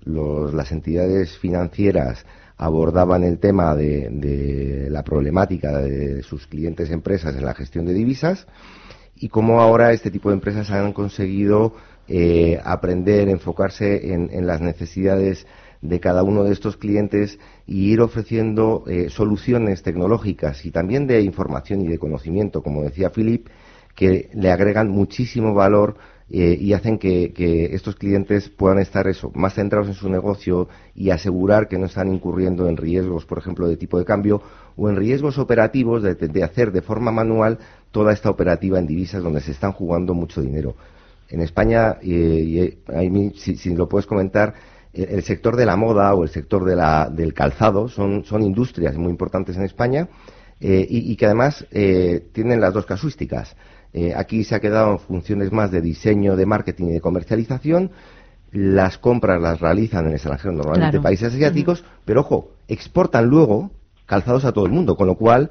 los, 0.04 0.52
las 0.52 0.72
entidades 0.72 1.38
financieras 1.38 2.26
abordaban 2.58 3.25
el 3.25 3.38
tema 3.38 3.75
de, 3.75 4.10
de 4.10 4.90
la 4.90 5.02
problemática 5.04 5.78
de 5.78 6.22
sus 6.22 6.46
clientes 6.46 6.90
empresas 6.90 7.34
en 7.34 7.46
la 7.46 7.54
gestión 7.54 7.86
de 7.86 7.94
divisas 7.94 8.46
y 9.20 9.28
cómo 9.28 9.60
ahora 9.60 9.92
este 9.92 10.10
tipo 10.10 10.30
de 10.30 10.34
empresas 10.34 10.70
han 10.70 10.92
conseguido 10.92 11.74
eh, 12.08 12.58
aprender, 12.64 13.28
enfocarse 13.28 14.12
en, 14.14 14.46
las 14.46 14.60
necesidades 14.62 15.46
de 15.82 16.00
cada 16.00 16.22
uno 16.22 16.42
de 16.42 16.52
estos 16.52 16.76
clientes 16.76 17.38
y 17.66 17.92
ir 17.92 18.00
ofreciendo 18.00 18.84
eh, 18.86 19.10
soluciones 19.10 19.82
tecnológicas 19.82 20.64
y 20.64 20.70
también 20.70 21.06
de 21.06 21.20
información 21.20 21.82
y 21.82 21.88
de 21.88 21.98
conocimiento, 21.98 22.62
como 22.62 22.82
decía 22.82 23.10
Philip, 23.10 23.46
que 23.94 24.30
le 24.32 24.50
agregan 24.50 24.88
muchísimo 24.88 25.54
valor 25.54 25.96
eh, 26.32 26.56
y 26.60 26.74
hacen 26.74 26.98
que, 26.98 27.32
estos 27.72 27.96
clientes 27.96 28.48
puedan 28.50 28.78
estar 28.78 29.04
más 29.34 29.54
centrados 29.54 29.88
en 29.88 29.94
su 29.94 30.08
negocio 30.08 30.68
y 30.94 31.10
asegurar 31.10 31.66
que 31.66 31.76
no 31.76 31.86
están 31.86 32.12
incurriendo 32.12 32.68
en 32.68 32.76
riesgos, 32.76 33.26
por 33.26 33.38
ejemplo, 33.38 33.66
de 33.66 33.76
tipo 33.76 33.98
de 33.98 34.04
cambio 34.04 34.40
o 34.76 34.88
en 34.88 34.94
riesgos 34.94 35.38
operativos 35.38 36.04
de, 36.04 36.44
hacer 36.44 36.70
de 36.70 36.82
forma 36.82 37.10
manual 37.10 37.58
toda 37.90 38.12
esta 38.12 38.30
operativa 38.30 38.78
en 38.78 38.87
divisas 38.87 39.23
donde 39.23 39.40
se 39.40 39.52
están 39.52 39.73
jugando 39.73 40.14
mucho 40.14 40.40
dinero. 40.40 40.76
En 41.28 41.40
España, 41.40 41.99
y 42.02 42.78
si, 43.37 43.75
lo 43.75 43.88
puedes 43.88 44.06
comentar, 44.06 44.54
el, 44.92 45.23
sector 45.23 45.56
de 45.56 45.66
la 45.66 45.76
moda 45.76 46.12
o 46.14 46.25
el 46.25 46.30
sector 46.30 46.64
de 46.64 46.75
la, 46.75 47.09
del 47.09 47.32
calzado 47.32 47.88
son, 47.88 48.25
son 48.25 48.42
industrias 48.42 48.97
muy 48.97 49.11
importantes 49.11 49.56
en 49.56 49.62
España 49.62 50.09
eh, 50.61 50.87
y, 50.88 51.16
que 51.16 51.26
además 51.26 51.66
eh, 51.70 52.28
tienen 52.32 52.61
las 52.61 52.75
dos 52.75 52.85
casuísticas. 52.85 53.56
Eh, 53.92 54.12
aquí 54.14 54.44
se 54.44 54.54
ha 54.54 54.61
quedado 54.61 54.92
en 54.92 54.99
funciones 54.99 55.52
más 55.52 55.70
de 55.70 55.80
diseño, 55.80 56.37
de 56.37 56.47
marketing 56.47 56.87
y 56.87 56.92
de 56.92 57.00
comercialización. 57.00 57.92
Las 58.52 58.99
compras 58.99 59.40
las 59.40 59.61
realizan 59.61 60.00
en 60.00 60.09
el 60.09 60.14
extranjero, 60.14 60.52
normalmente 60.52 61.00
países 61.00 61.32
asiáticos, 61.32 61.85
pero 62.04 62.20
ojo, 62.20 62.50
exportan 62.68 63.26
luego 63.26 63.70
calzados 64.06 64.44
a 64.44 64.52
todo 64.52 64.66
el 64.66 64.73
mundo, 64.73 64.97
con 64.97 65.06
lo 65.06 65.14
cual 65.14 65.50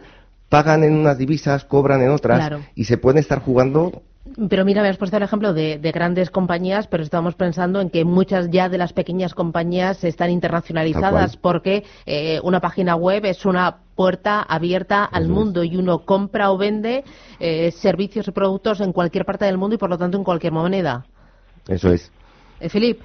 pagan 0.50 0.84
en 0.84 0.96
unas 0.96 1.18
divisas, 1.18 1.63
cobran 1.63 2.01
en 2.01 2.10
otras 2.10 2.60
y 2.75 2.86
se 2.86 2.98
pueden 2.98 3.20
estar 3.20 3.39
jugando 3.39 4.01
Pero 4.50 4.65
mira, 4.65 4.82
me 4.82 4.89
has 4.89 4.98
puesto 4.98 5.18
el 5.18 5.24
ejemplo 5.24 5.53
de, 5.53 5.77
grandes 5.94 6.32
compañías, 6.32 6.88
pero 6.88 7.03
estamos 7.03 7.36
pensando 7.36 7.82
en 7.82 7.89
que 7.89 8.03
muchas 8.03 8.50
ya 8.50 8.68
de 8.68 8.77
las 8.77 8.94
pequeñas 8.94 9.34
compañías 9.34 10.03
están 10.03 10.32
internacionalizadas 10.32 11.38
porque 11.38 11.84
eh, 12.06 12.39
una 12.44 12.60
página 12.60 12.96
web 12.96 13.25
es 13.25 13.46
una 13.46 13.77
puerta 13.96 14.41
abierta 14.41 15.03
al 15.06 15.27
mundo 15.27 15.63
y 15.63 15.75
uno 15.75 16.00
compra 16.06 16.51
o 16.51 16.58
vende 16.58 17.03
eh, 17.39 17.72
servicios 17.72 18.27
y 18.27 18.32
productos 18.32 18.82
en 18.82 18.94
cualquier 18.94 19.25
parte 19.25 19.46
del 19.46 19.58
mundo 19.58 19.75
y 19.75 19.77
por 19.77 19.89
lo 19.89 19.98
tanto 19.98 20.18
en 20.18 20.24
cualquier 20.24 20.53
moneda. 20.53 21.06
Eso 21.68 21.91
es. 21.91 22.12
Eh, 22.60 22.70
Filip. 22.70 23.01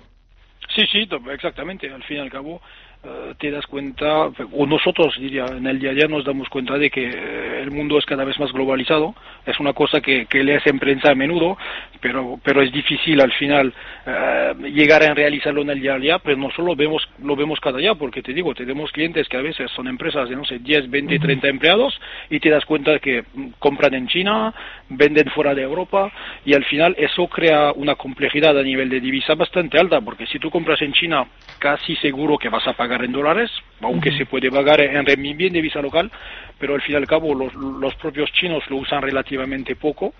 Sí, 0.74 0.82
sí, 0.90 1.08
exactamente. 1.32 1.92
Al 1.92 2.02
fin 2.04 2.16
y 2.16 2.20
al 2.20 2.30
cabo, 2.30 2.60
te 3.38 3.50
das 3.50 3.66
cuenta, 3.66 4.30
o 4.52 4.66
nosotros 4.66 5.14
diría, 5.18 5.46
en 5.46 5.66
el 5.66 5.78
día 5.78 5.90
a 5.90 5.94
día 5.94 6.08
nos 6.08 6.24
damos 6.24 6.48
cuenta 6.48 6.78
de 6.78 6.90
que 6.90 7.08
eh, 7.08 7.62
el 7.62 7.70
mundo 7.70 7.98
es 7.98 8.06
cada 8.06 8.24
vez 8.24 8.38
más 8.38 8.52
globalizado. 8.52 9.14
Es 9.44 9.60
una 9.60 9.72
cosa 9.72 10.00
que, 10.00 10.26
que 10.26 10.42
lees 10.42 10.66
en 10.66 10.78
prensa 10.78 11.10
a 11.10 11.14
menudo, 11.14 11.58
pero, 12.00 12.38
pero 12.42 12.62
es 12.62 12.72
difícil 12.72 13.20
al 13.20 13.32
final 13.32 13.72
eh, 14.06 14.54
llegar 14.72 15.02
a 15.02 15.14
realizarlo 15.14 15.62
en 15.62 15.70
el 15.70 15.80
día 15.80 15.94
a 15.94 15.98
día, 15.98 16.18
pero 16.18 16.36
nosotros 16.36 16.68
lo 16.68 16.76
vemos, 16.76 17.08
lo 17.22 17.36
vemos 17.36 17.60
cada 17.60 17.78
día, 17.78 17.94
porque 17.94 18.22
te 18.22 18.32
digo, 18.32 18.54
tenemos 18.54 18.90
clientes 18.92 19.28
que 19.28 19.36
a 19.36 19.42
veces 19.42 19.70
son 19.72 19.88
empresas 19.88 20.28
de, 20.28 20.36
no 20.36 20.44
sé, 20.44 20.58
10, 20.58 20.90
20, 20.90 21.18
30 21.18 21.48
empleados 21.48 22.00
y 22.30 22.40
te 22.40 22.50
das 22.50 22.64
cuenta 22.64 22.92
de 22.92 23.00
que 23.00 23.24
compran 23.58 23.94
en 23.94 24.08
China, 24.08 24.54
venden 24.88 25.30
fuera 25.30 25.54
de 25.54 25.62
Europa 25.62 26.12
y 26.44 26.54
al 26.54 26.64
final 26.64 26.94
eso 26.98 27.26
crea 27.26 27.72
una 27.72 27.96
complejidad 27.96 28.58
a 28.58 28.62
nivel 28.62 28.88
de 28.88 29.00
divisa 29.00 29.34
bastante 29.34 29.78
alta, 29.78 30.00
porque 30.00 30.26
si 30.26 30.38
tú 30.38 30.50
compras 30.50 30.80
en 30.82 30.92
China, 30.92 31.26
casi 31.58 31.96
seguro 31.96 32.38
que 32.38 32.48
vas 32.48 32.66
a 32.66 32.72
pagar 32.72 32.93
en 33.02 33.12
dólares, 33.12 33.50
aunque 33.80 34.12
se 34.12 34.26
puede 34.26 34.50
pagar 34.50 34.80
en 34.80 35.04
renminbi, 35.06 35.46
en 35.46 35.54
divisa 35.54 35.80
local, 35.80 36.10
pero 36.58 36.74
al 36.74 36.82
fin 36.82 36.94
y 36.94 36.96
al 36.96 37.06
cabo 37.06 37.34
los, 37.34 37.54
los 37.54 37.94
propios 37.96 38.30
chinos 38.32 38.62
lo 38.68 38.76
usan 38.76 39.02
relativamente 39.02 39.74
poco. 39.74 40.14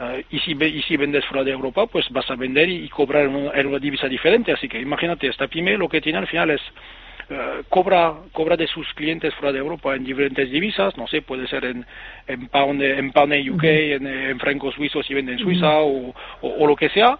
Eh, 0.00 0.24
y, 0.30 0.38
si, 0.40 0.52
y 0.52 0.82
si 0.82 0.96
vendes 0.96 1.24
fuera 1.26 1.44
de 1.44 1.52
Europa, 1.52 1.86
pues 1.86 2.08
vas 2.10 2.28
a 2.30 2.34
vender 2.34 2.68
y, 2.68 2.88
cobrar 2.88 3.24
en 3.24 3.66
una, 3.66 3.78
divisa 3.78 4.08
diferente. 4.08 4.52
Así 4.52 4.68
que 4.68 4.80
imagínate, 4.80 5.26
esta 5.26 5.46
pyme 5.46 5.76
lo 5.76 5.88
que 5.88 6.00
tiene 6.00 6.18
al 6.18 6.26
final 6.26 6.50
es 6.50 6.60
eh, 7.30 7.62
cobra 7.70 8.12
cobra 8.32 8.56
de 8.56 8.66
sus 8.66 8.92
clientes 8.94 9.32
fuera 9.34 9.52
de 9.52 9.58
Europa 9.58 9.94
en 9.94 10.04
diferentes 10.04 10.50
divisas, 10.50 10.96
no 10.98 11.06
sé, 11.06 11.22
puede 11.22 11.46
ser 11.46 11.64
en, 11.64 11.86
en 12.26 12.48
pound 12.48 12.82
en 12.82 13.12
pound 13.12 13.32
en 13.32 13.50
UK, 13.50 13.64
en, 13.64 14.06
en 14.06 14.38
francos 14.38 14.74
suizos 14.74 15.06
si 15.06 15.14
vende 15.14 15.32
en 15.32 15.38
Suiza 15.38 15.80
o, 15.80 16.14
o, 16.42 16.66
lo 16.66 16.76
que 16.76 16.90
sea, 16.90 17.18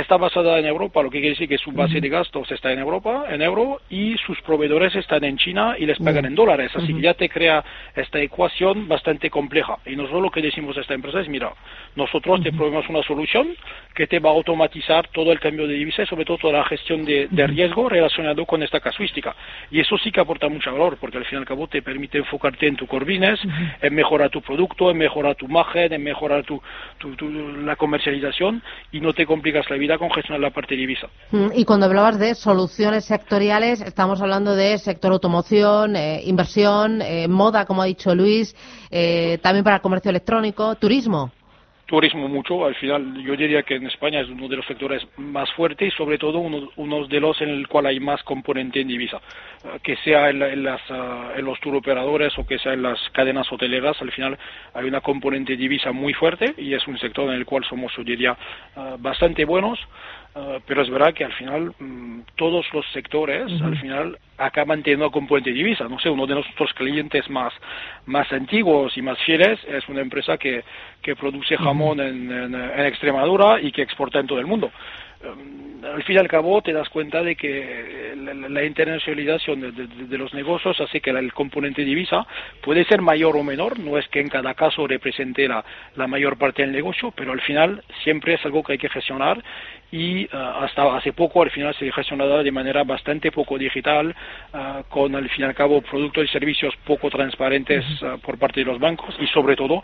está 0.00 0.16
basada 0.16 0.58
en 0.58 0.66
Europa, 0.66 1.02
lo 1.02 1.10
que 1.10 1.18
quiere 1.18 1.30
decir 1.30 1.48
que 1.48 1.58
su 1.58 1.72
base 1.72 2.00
de 2.00 2.08
gastos 2.08 2.50
está 2.50 2.70
en 2.70 2.78
Europa, 2.78 3.24
en 3.30 3.40
euro, 3.40 3.80
y 3.88 4.16
sus 4.18 4.40
proveedores 4.42 4.94
están 4.94 5.24
en 5.24 5.38
China 5.38 5.74
y 5.78 5.86
les 5.86 5.98
pagan 5.98 6.26
en 6.26 6.34
dólares. 6.34 6.70
Así 6.74 6.92
que 6.92 7.00
ya 7.00 7.14
te 7.14 7.28
crea 7.28 7.64
esta 7.94 8.20
ecuación 8.20 8.88
bastante 8.88 9.30
compleja. 9.30 9.78
Y 9.86 9.96
nosotros 9.96 10.22
lo 10.22 10.30
que 10.30 10.42
decimos 10.42 10.76
a 10.76 10.82
esta 10.82 10.94
empresa 10.94 11.20
es, 11.20 11.28
mira, 11.28 11.52
nosotros 11.94 12.42
te 12.42 12.52
proveemos 12.52 12.88
una 12.88 13.02
solución 13.02 13.48
que 13.94 14.06
te 14.06 14.18
va 14.18 14.30
a 14.30 14.34
automatizar 14.34 15.08
todo 15.08 15.32
el 15.32 15.40
cambio 15.40 15.66
de 15.66 15.74
divisa 15.74 16.02
y 16.02 16.06
sobre 16.06 16.26
todo 16.26 16.36
toda 16.38 16.58
la 16.58 16.64
gestión 16.64 17.04
de, 17.04 17.28
riesgo 17.46 17.88
relacionado 17.88 18.44
con 18.44 18.62
esta 18.62 18.80
casuística. 18.80 19.34
Y 19.70 19.80
eso 19.80 19.96
sí 19.96 20.10
que 20.10 20.20
aporta 20.20 20.48
mucho 20.48 20.72
valor, 20.72 20.98
porque 21.00 21.16
al 21.16 21.24
fin 21.24 21.38
y 21.38 21.40
al 21.40 21.46
cabo 21.46 21.68
te 21.68 21.80
permite 21.80 22.18
enfocarte 22.18 22.66
en 22.66 22.76
tu 22.76 22.86
core 22.86 23.06
business, 23.06 23.40
en 23.80 23.94
mejorar 23.94 24.28
tu 24.28 24.42
producto, 24.42 24.90
en 24.90 24.98
mejorar 24.98 25.36
tu 25.36 25.48
margen, 25.48 25.92
en 25.92 26.02
mejorar 26.02 26.44
tu, 26.44 26.60
la 27.64 27.76
comercialización 27.76 28.62
y 28.92 29.00
no 29.00 29.14
te 29.14 29.24
complicas 29.24 29.70
la 29.70 29.76
vida 29.76 29.85
Mm, 31.30 31.48
y 31.54 31.64
cuando 31.64 31.86
hablabas 31.86 32.18
de 32.18 32.34
soluciones 32.34 33.04
sectoriales, 33.04 33.80
estamos 33.80 34.20
hablando 34.20 34.54
de 34.54 34.78
sector 34.78 35.12
automoción, 35.12 35.96
eh, 35.96 36.22
inversión, 36.24 37.02
eh, 37.02 37.28
moda, 37.28 37.64
como 37.66 37.82
ha 37.82 37.86
dicho 37.86 38.14
Luis, 38.14 38.54
eh, 38.90 39.38
también 39.42 39.64
para 39.64 39.76
el 39.76 39.82
comercio 39.82 40.10
electrónico, 40.10 40.74
turismo 40.76 41.32
turismo 41.86 42.28
mucho. 42.28 42.66
Al 42.66 42.74
final, 42.74 43.22
yo 43.22 43.36
diría 43.36 43.62
que 43.62 43.76
en 43.76 43.86
España 43.86 44.20
es 44.20 44.28
uno 44.28 44.48
de 44.48 44.56
los 44.56 44.66
sectores 44.66 45.06
más 45.16 45.50
fuertes 45.52 45.92
y 45.92 45.96
sobre 45.96 46.18
todo 46.18 46.38
uno, 46.38 47.06
de 47.06 47.20
los 47.20 47.40
en 47.40 47.50
el 47.50 47.68
cual 47.68 47.86
hay 47.86 48.00
más 48.00 48.22
componente 48.24 48.80
en 48.80 48.88
divisa. 48.88 49.20
Que 49.82 49.96
sea 49.96 50.30
en, 50.30 50.64
las, 50.64 50.80
eh, 50.90 51.32
en 51.36 51.44
los 51.44 51.58
tour 51.60 51.76
operadores 51.76 52.36
o 52.38 52.46
que 52.46 52.58
sea 52.58 52.74
en 52.74 52.82
las 52.82 52.98
cadenas 53.10 53.50
hoteleras, 53.50 54.00
al 54.02 54.12
final 54.12 54.38
hay 54.74 54.86
una 54.86 55.00
componente 55.00 55.56
divisa 55.56 55.92
muy 55.92 56.12
fuerte 56.12 56.54
y 56.58 56.74
es 56.74 56.86
un 56.86 56.98
sector 56.98 57.28
en 57.28 57.36
el 57.36 57.46
cual 57.46 57.64
somos, 57.64 57.92
yo 57.96 58.04
diría, 58.04 58.36
eh, 58.76 58.96
bastante 58.98 59.44
buenos. 59.44 59.78
Ah, 60.38 60.58
pero 60.66 60.82
es 60.82 60.90
verdad 60.90 61.14
que 61.14 61.24
al 61.24 61.32
final 61.32 61.72
mm, 61.78 62.20
todos 62.36 62.66
los 62.74 62.84
sectores 62.92 63.50
al 63.62 63.78
final 63.78 64.18
acaban 64.36 64.82
teniendo 64.82 65.10
componente 65.10 65.50
divisa. 65.50 65.88
No 65.88 65.98
sé, 65.98 66.10
uno 66.10 66.26
de 66.26 66.34
nuestros 66.34 66.74
clientes 66.74 67.30
más, 67.30 67.54
más 68.04 68.30
antiguos 68.30 68.94
y 68.98 69.02
más 69.02 69.18
fieles 69.22 69.58
es 69.66 69.88
una 69.88 70.02
empresa 70.02 70.36
que, 70.36 70.62
que 71.00 71.16
produce 71.16 71.56
jamón 71.56 71.75
en, 71.82 72.30
en, 72.30 72.86
Extremadura 72.86 73.60
y 73.60 73.72
que 73.72 73.82
exporta 73.82 74.18
en 74.18 74.26
todo 74.26 74.38
el 74.38 74.46
mundo. 74.46 74.70
Um, 75.24 75.84
al 75.84 76.02
fin 76.02 76.16
y 76.16 76.18
al 76.18 76.28
cabo 76.28 76.60
te 76.62 76.72
das 76.72 76.88
cuenta 76.88 77.22
de 77.22 77.36
que 77.36 78.14
la, 78.16 78.64
internacionalización 78.64 79.60
de, 80.08 80.18
los 80.18 80.34
negocios 80.34 80.80
hace 80.80 81.00
que 81.00 81.10
el 81.10 81.32
componente 81.32 81.84
divisa 81.84 82.26
puede 82.62 82.84
ser 82.84 83.00
mayor 83.02 83.36
o 83.36 83.42
menor, 83.42 83.78
no 83.78 83.96
es 83.98 84.08
que 84.08 84.20
en 84.20 84.28
cada 84.28 84.54
caso 84.54 84.86
represente 84.86 85.46
la, 85.46 85.64
la 85.94 86.06
mayor 86.06 86.36
parte 86.36 86.62
del 86.62 86.72
negocio, 86.72 87.12
pero 87.14 87.32
al 87.32 87.40
final 87.40 87.82
siempre 88.02 88.34
es 88.34 88.44
algo 88.44 88.62
que 88.62 88.72
hay 88.72 88.78
que 88.78 88.88
gestionar 88.88 89.42
y 89.90 90.24
uh, 90.24 90.28
hasta 90.62 90.96
hace 90.96 91.12
poco 91.12 91.42
al 91.42 91.50
final 91.50 91.74
se 91.78 91.90
gestionaba 91.92 92.42
de 92.42 92.50
manera 92.50 92.84
bastante 92.84 93.30
poco 93.30 93.56
digital, 93.58 94.14
uh, 94.52 94.82
con 94.88 95.14
al 95.14 95.28
fin 95.30 95.44
y 95.44 95.48
al 95.48 95.54
cabo 95.54 95.80
productos 95.80 96.24
y 96.24 96.28
servicios 96.28 96.74
poco 96.84 97.08
transparentes 97.10 97.84
uh, 98.02 98.18
por 98.20 98.38
parte 98.38 98.60
de 98.60 98.66
los 98.66 98.80
bancos 98.80 99.14
y 99.20 99.26
sobre 99.28 99.56
todo 99.56 99.82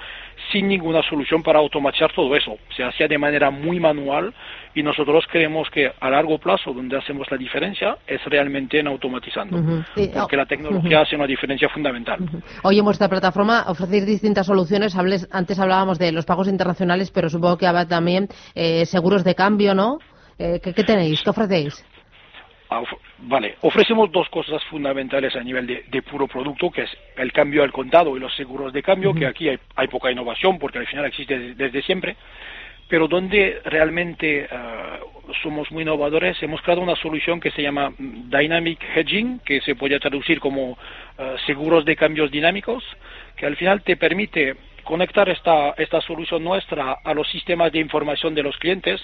sin 0.51 0.69
ninguna 0.69 1.03
solución 1.03 1.43
para 1.43 1.59
automatizar 1.59 2.13
todo 2.13 2.35
eso. 2.35 2.57
Se 2.77 2.83
hacía 2.83 3.07
de 3.09 3.19
manera 3.19 3.51
muy 3.51 3.79
manual 3.79 4.35
y 4.75 4.83
nosotros 4.83 5.25
creemos 5.31 5.69
que 5.71 5.91
a 6.01 6.11
largo 6.11 6.39
plazo 6.39 6.73
donde 6.73 6.97
hacemos 6.97 7.31
la 7.31 7.37
diferencia 7.37 7.97
es 8.07 8.25
realmente 8.25 8.81
en 8.81 8.87
automatizando, 8.87 9.85
porque 10.15 10.37
la 10.37 10.47
tecnología 10.47 11.03
hace 11.03 11.17
una 11.17 11.27
diferencia 11.27 11.69
fundamental. 11.69 12.19
Hoy 12.63 12.79
en 12.79 12.85
vuestra 12.85 13.09
plataforma 13.09 13.65
ofrecéis 13.69 14.07
distintas 14.07 14.47
soluciones, 14.47 14.97
antes 15.31 15.59
hablábamos 15.59 15.99
de 15.99 16.13
los 16.13 16.25
pagos 16.25 16.49
internacionales, 16.49 17.11
pero 17.11 17.29
supongo 17.29 17.59
que 17.59 17.67
habrá 17.67 17.87
también 17.87 18.29
eh, 18.55 18.87
seguros 18.87 19.25
de 19.25 19.35
cambio, 19.35 19.75
¿no? 19.75 19.92
Eh, 20.43 20.61
¿qué, 20.61 20.73
tenéis? 20.83 21.23
¿Qué 21.23 21.31
ofrecéis? 21.31 21.85
Ah, 22.69 22.83
vale, 23.19 23.57
ofrecemos 23.61 24.11
dos 24.11 24.29
cosas 24.29 24.61
fundamentales 24.65 25.37
a 25.37 25.41
nivel 25.41 25.67
de, 25.67 26.03
puro 26.03 26.27
producto, 26.27 26.69
que 26.71 26.83
es 26.83 26.91
el 27.17 27.33
cambio 27.33 27.63
al 27.63 27.71
contado 27.71 28.17
y 28.17 28.21
los 28.21 28.35
seguros 28.35 28.73
de 28.73 28.83
cambio, 28.83 29.15
que 29.15 29.27
aquí 29.27 29.49
hay, 29.49 29.59
hay, 29.77 29.87
poca 29.87 30.11
innovación 30.11 30.59
porque 30.59 30.79
al 30.79 30.87
final 30.87 31.05
existe 31.05 31.55
desde 31.55 31.83
siempre 31.83 32.17
pero 32.89 33.09
donde 33.09 33.63
realmente 33.65 34.47
ah, 34.51 34.99
somos 35.43 35.71
muy 35.73 35.83
innovadores, 35.83 36.37
hemos 36.43 36.61
creado 36.61 36.83
una 36.83 36.95
solución 36.97 37.41
que 37.41 37.51
se 37.51 37.63
llama 37.63 37.91
Dynamic 37.99 38.85
Hedging, 38.95 39.39
que 39.47 39.63
se 39.63 39.75
puede 39.75 39.99
traducir 39.99 40.41
como 40.41 40.77
ah, 41.17 41.37
seguros 41.47 41.87
de 41.87 41.97
cambios 41.97 42.31
dinámicos, 42.31 42.85
que 43.35 43.47
al 43.47 43.57
final 43.57 43.81
te 43.81 43.97
permite 43.97 44.57
conectar 44.85 45.27
esta, 45.31 45.71
esta 45.79 46.03
solución 46.03 46.45
nuestra 46.45 46.99
a 47.03 47.15
los 47.15 47.27
sistemas 47.31 47.73
de 47.73 47.79
información 47.79 48.35
de 48.35 48.43
los 48.43 48.59
clientes, 48.59 49.01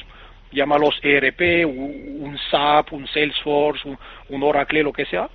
llámalos 0.52 0.98
ERP, 1.02 1.66
un 1.66 2.38
SAP, 2.50 2.92
un 2.92 3.06
Salesforce, 3.08 3.88
un 4.28 4.42
Oracle, 4.42 4.82
lo 4.82 4.92
que 4.92 5.06
sea, 5.06 5.28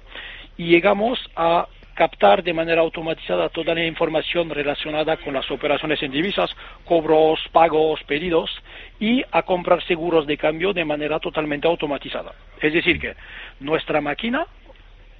y 0.57 0.67
llegamos 0.67 1.19
a 1.35 1.67
captar 1.93 2.43
de 2.43 2.53
manera 2.53 2.81
automatizada 2.81 3.49
toda 3.49 3.75
la 3.75 3.85
información 3.85 4.49
relacionada 4.49 5.17
con 5.17 5.33
las 5.33 5.49
operaciones 5.51 6.01
en 6.01 6.11
divisas, 6.11 6.49
cobros, 6.85 7.39
pagos, 7.51 8.01
pedidos 8.03 8.49
y 8.99 9.23
a 9.31 9.43
comprar 9.43 9.83
seguros 9.83 10.25
de 10.25 10.37
cambio 10.37 10.73
de 10.73 10.85
manera 10.85 11.19
totalmente 11.19 11.67
automatizada. 11.67 12.33
Es 12.61 12.73
decir, 12.73 12.99
que 12.99 13.15
nuestra 13.59 14.01
máquina 14.01 14.47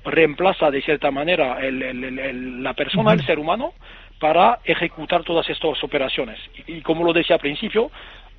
reemplaza 0.03 0.71
de 0.71 0.81
cierta 0.81 1.11
manera 1.11 1.59
la 1.61 2.73
persona, 2.73 3.13
el 3.13 3.25
ser 3.25 3.39
humano, 3.39 3.73
para 4.19 4.59
ejecutar 4.63 5.23
todas 5.23 5.49
estas 5.49 5.83
operaciones. 5.83 6.39
Y, 6.67 6.77
y 6.77 6.81
como 6.81 7.03
lo 7.03 7.13
decía 7.13 7.35
al 7.35 7.41
principio, 7.41 7.91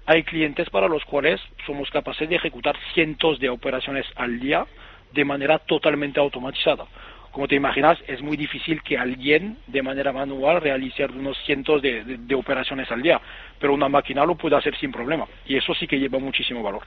hay 0.07 0.23
clientes 0.23 0.69
para 0.71 0.89
los 0.89 1.05
cuales 1.05 1.41
somos 1.67 1.91
capaces 1.91 2.29
de 2.29 2.37
ejecutar 2.37 2.77
cientos 2.93 3.39
de 3.39 3.49
operaciones 3.49 4.07
al 4.17 4.39
día 4.41 4.67
de 5.13 5.25
manera 5.25 5.59
totalmente 5.59 6.21
automatizada 6.21 6.87
como 7.35 7.49
te 7.49 7.57
imaginas, 7.57 7.99
es 8.07 8.23
muy 8.23 8.37
difícil 8.37 8.81
que 8.83 8.97
alguien 8.97 9.59
de 9.67 9.83
manera 9.83 10.13
manual 10.13 10.61
realice 10.61 11.05
unos 11.07 11.37
cientos 11.45 11.83
de, 11.83 12.35
operaciones 12.35 12.89
al 12.93 13.03
día, 13.03 13.21
pero 13.61 13.75
una 13.75 13.89
máquina 13.89 14.25
lo 14.25 14.37
puede 14.37 14.57
hacer 14.57 14.75
sin 14.79 14.93
problema 14.93 15.27
y 15.45 15.57
eso 15.57 15.75
sí 15.75 15.87
que 15.89 15.99
lleva 15.99 16.21
muchísimo 16.21 16.63
valor. 16.63 16.83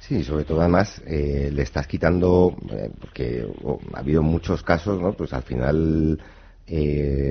Sí, 0.00 0.24
sobre 0.24 0.44
todo 0.44 0.60
además 0.60 1.00
eh, 1.06 1.48
le 1.52 1.62
estás 1.62 1.86
quitando, 1.86 2.56
eh, 2.72 2.90
porque 3.00 3.46
ha 3.94 4.00
habido 4.00 4.22
muchos 4.22 4.62
casos, 4.64 5.00
¿no? 5.00 5.12
Pues 5.12 5.32
al 5.32 5.44
final, 5.44 6.20
eh, 6.66 7.23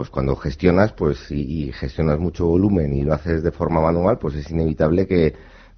pues 0.00 0.08
cuando 0.08 0.34
gestionas, 0.34 0.94
pues 0.94 1.30
y, 1.30 1.72
gestionas 1.72 2.18
mucho 2.18 2.46
volumen 2.46 2.94
y 2.94 3.02
lo 3.02 3.12
haces 3.12 3.42
de 3.42 3.52
forma 3.52 3.82
manual, 3.82 4.18
pues 4.18 4.34
es 4.34 4.50
inevitable 4.50 5.06
que, 5.06 5.34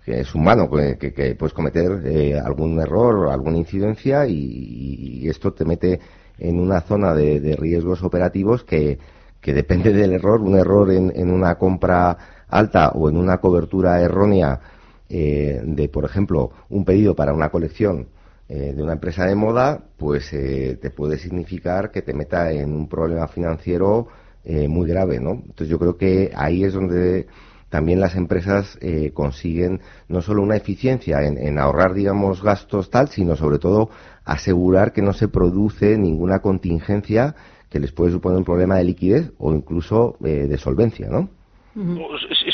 es 0.06 0.32
humano, 0.32 0.70
que, 0.70 1.12
que, 1.12 1.34
puedes 1.34 1.52
cometer 1.52 2.38
algún 2.44 2.80
error, 2.80 3.32
alguna 3.32 3.58
incidencia 3.58 4.24
y, 4.28 5.28
esto 5.28 5.52
te 5.52 5.64
mete 5.64 5.98
en 6.38 6.60
una 6.60 6.82
zona 6.82 7.14
de, 7.14 7.56
riesgos 7.58 8.04
operativos 8.04 8.62
que, 8.62 8.96
que 9.40 9.52
depende 9.52 9.92
del 9.92 10.12
error, 10.12 10.40
un 10.40 10.56
error 10.56 10.92
en, 10.92 11.28
una 11.28 11.56
compra 11.56 12.44
alta 12.48 12.90
o 12.90 13.08
en 13.08 13.16
una 13.16 13.38
cobertura 13.38 14.00
errónea 14.00 14.60
eh, 15.08 15.60
de, 15.64 15.88
por 15.88 16.04
ejemplo, 16.04 16.52
un 16.68 16.84
pedido 16.84 17.16
para 17.16 17.34
una 17.34 17.48
colección 17.48 18.06
eh, 18.54 18.75
de 18.75 18.82
una 18.82 18.94
empresa 18.94 19.25
de 19.25 19.35
moda, 19.35 19.82
pues 19.97 20.32
eh, 20.32 20.78
te 20.80 20.90
puede 20.90 21.18
significar 21.18 21.90
que 21.90 22.02
te 22.02 22.12
meta 22.12 22.52
en 22.52 22.73
un 22.75 22.88
problema 22.88 23.28
financiero 23.28 24.09
muy 24.44 24.88
grave, 24.88 25.21
¿no? 25.21 25.30
Entonces 25.35 25.68
yo 25.68 25.78
creo 25.78 25.97
que 25.97 26.32
ahí 26.35 26.64
es 26.64 26.73
donde 26.73 27.28
también 27.68 28.00
las 28.00 28.16
empresas 28.16 28.76
consiguen 29.14 29.80
no 30.09 30.21
solo 30.21 30.42
una 30.42 30.56
eficiencia 30.56 31.23
en, 31.23 31.38
en, 31.38 31.61
ahorrar, 31.61 31.94
digamos, 31.94 32.42
gastos 32.42 32.90
tal, 32.90 33.09
sino 33.09 33.37
sobre 33.37 33.61
todo 33.61 33.88
asegurar 34.25 34.92
que 34.92 35.00
no 35.00 35.12
se 35.12 35.28
produce 35.28 35.97
ninguna 35.97 36.40
contingencia 36.40 37.37
que 37.73 37.80
les 37.80 37.90
puede 37.90 38.12
suponer 38.12 38.37
un 38.37 38.44
problema 38.44 38.76
de 38.76 38.85
liquidez 38.85 39.32
o 39.38 39.52
incluso 39.54 40.16
eh, 40.23 40.47
de 40.47 40.59
solvencia, 40.59 41.09
¿no? 41.09 41.30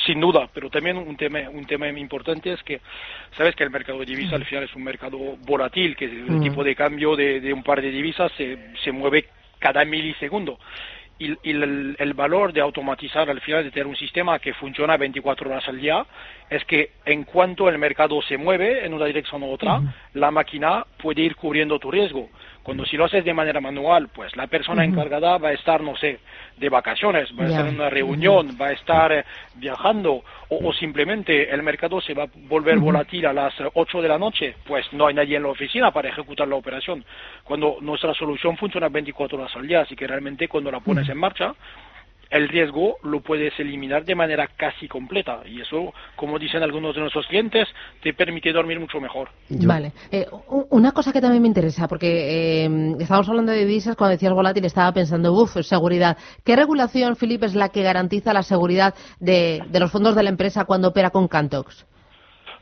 Sin 0.06 0.20
duda, 0.20 0.48
pero 0.52 0.70
también 0.70 0.96
un 0.96 1.16
tema, 1.16 1.40
un 1.50 1.64
tema 1.66 1.88
importante 1.88 2.52
es 2.52 2.62
que 2.62 2.80
sabes 3.36 3.54
que 3.56 3.64
el 3.64 3.70
mercado 3.70 3.98
de 3.98 4.06
divisas 4.06 4.34
al 4.34 4.44
final 4.44 4.64
es 4.64 4.74
un 4.74 4.84
mercado 4.84 5.18
volátil, 5.46 5.96
que 5.96 6.04
el 6.04 6.40
tipo 6.40 6.62
de 6.62 6.74
cambio 6.74 7.16
de, 7.16 7.52
un 7.52 7.62
par 7.62 7.82
de 7.82 7.90
divisas 7.90 8.30
se, 8.36 8.74
se 8.84 8.92
mueve 8.92 9.26
cada 9.58 9.84
milisegundo 9.84 10.58
y, 11.18 11.50
el, 11.50 11.96
el, 11.98 12.14
valor 12.14 12.52
de 12.52 12.60
automatizar 12.60 13.28
al 13.28 13.40
final 13.40 13.64
de 13.64 13.70
tener 13.70 13.86
un 13.86 13.96
sistema 13.96 14.38
que 14.38 14.54
funciona 14.54 14.96
24 14.96 15.50
horas 15.50 15.68
al 15.68 15.80
día 15.80 16.06
es 16.48 16.64
que 16.64 16.92
en 17.04 17.24
cuanto 17.24 17.68
el 17.68 17.78
mercado 17.78 18.22
se 18.22 18.38
mueve 18.38 18.86
en 18.86 18.94
una 18.94 19.06
dirección 19.06 19.42
u 19.42 19.50
otra, 19.50 19.80
la 20.14 20.30
máquina 20.30 20.86
puede 21.02 21.22
ir 21.22 21.36
cubriendo 21.36 21.78
tu 21.78 21.90
riesgo. 21.90 22.30
Cuando 22.68 22.84
si 22.84 22.98
lo 22.98 23.06
haces 23.06 23.24
de 23.24 23.32
manera 23.32 23.62
manual, 23.62 24.08
pues 24.08 24.36
la 24.36 24.46
persona 24.46 24.84
encargada 24.84 25.38
va 25.38 25.48
a 25.48 25.52
estar, 25.52 25.80
no 25.80 25.96
sé, 25.96 26.18
de 26.58 26.68
vacaciones, 26.68 27.30
va 27.32 27.44
a 27.44 27.46
estar 27.46 27.66
en 27.66 27.76
una 27.76 27.88
reunión, 27.88 28.58
va 28.60 28.66
a 28.66 28.72
estar 28.72 29.10
eh, 29.10 29.24
viajando, 29.54 30.22
o, 30.50 30.70
simplemente 30.74 31.50
el 31.50 31.62
mercado 31.62 31.98
se 32.02 32.12
va 32.12 32.24
a 32.24 32.28
volver 32.46 32.76
volátil 32.76 33.24
a 33.24 33.32
las 33.32 33.54
8 33.72 34.02
de 34.02 34.08
la 34.08 34.18
noche, 34.18 34.54
pues 34.66 34.84
no 34.92 35.06
hay 35.06 35.14
nadie 35.14 35.38
en 35.38 35.44
la 35.44 35.48
oficina 35.48 35.92
para 35.92 36.10
ejecutar 36.10 36.46
la 36.46 36.56
operación. 36.56 37.02
Cuando 37.42 37.78
nuestra 37.80 38.12
solución 38.12 38.58
funciona 38.58 38.90
24 38.90 39.38
horas 39.38 39.56
al 39.56 39.66
día, 39.66 39.80
así 39.80 39.96
que 39.96 40.06
realmente 40.06 40.46
cuando 40.46 40.70
la 40.70 40.80
pones 40.80 41.08
en 41.08 41.16
marcha, 41.16 41.54
el 42.30 42.48
riesgo 42.48 42.96
lo 43.02 43.20
puedes 43.20 43.58
eliminar 43.58 44.04
de 44.04 44.14
manera 44.14 44.48
casi 44.56 44.88
completa 44.88 45.42
y 45.46 45.60
eso, 45.60 45.92
como 46.16 46.38
dicen 46.38 46.62
algunos 46.62 46.94
de 46.94 47.00
nuestros 47.00 47.26
clientes, 47.26 47.68
te 48.02 48.12
permite 48.12 48.52
dormir 48.52 48.78
mucho 48.80 49.00
mejor. 49.00 49.30
Vale. 49.48 49.92
Eh, 50.10 50.26
una 50.70 50.92
cosa 50.92 51.12
que 51.12 51.20
también 51.20 51.42
me 51.42 51.48
interesa, 51.48 51.88
porque 51.88 52.64
eh, 52.64 52.96
estamos 53.00 53.28
hablando 53.28 53.52
de 53.52 53.64
divisas, 53.64 53.96
cuando 53.96 54.12
decías 54.12 54.32
volátil 54.32 54.64
estaba 54.64 54.92
pensando, 54.92 55.32
uff, 55.32 55.56
seguridad. 55.62 56.16
¿Qué 56.44 56.56
regulación, 56.56 57.16
Felipe, 57.16 57.46
es 57.46 57.54
la 57.54 57.70
que 57.70 57.82
garantiza 57.82 58.32
la 58.32 58.42
seguridad 58.42 58.94
de, 59.20 59.62
de 59.68 59.80
los 59.80 59.90
fondos 59.90 60.14
de 60.14 60.22
la 60.22 60.30
empresa 60.30 60.64
cuando 60.64 60.88
opera 60.88 61.10
con 61.10 61.28
Cantox? 61.28 61.86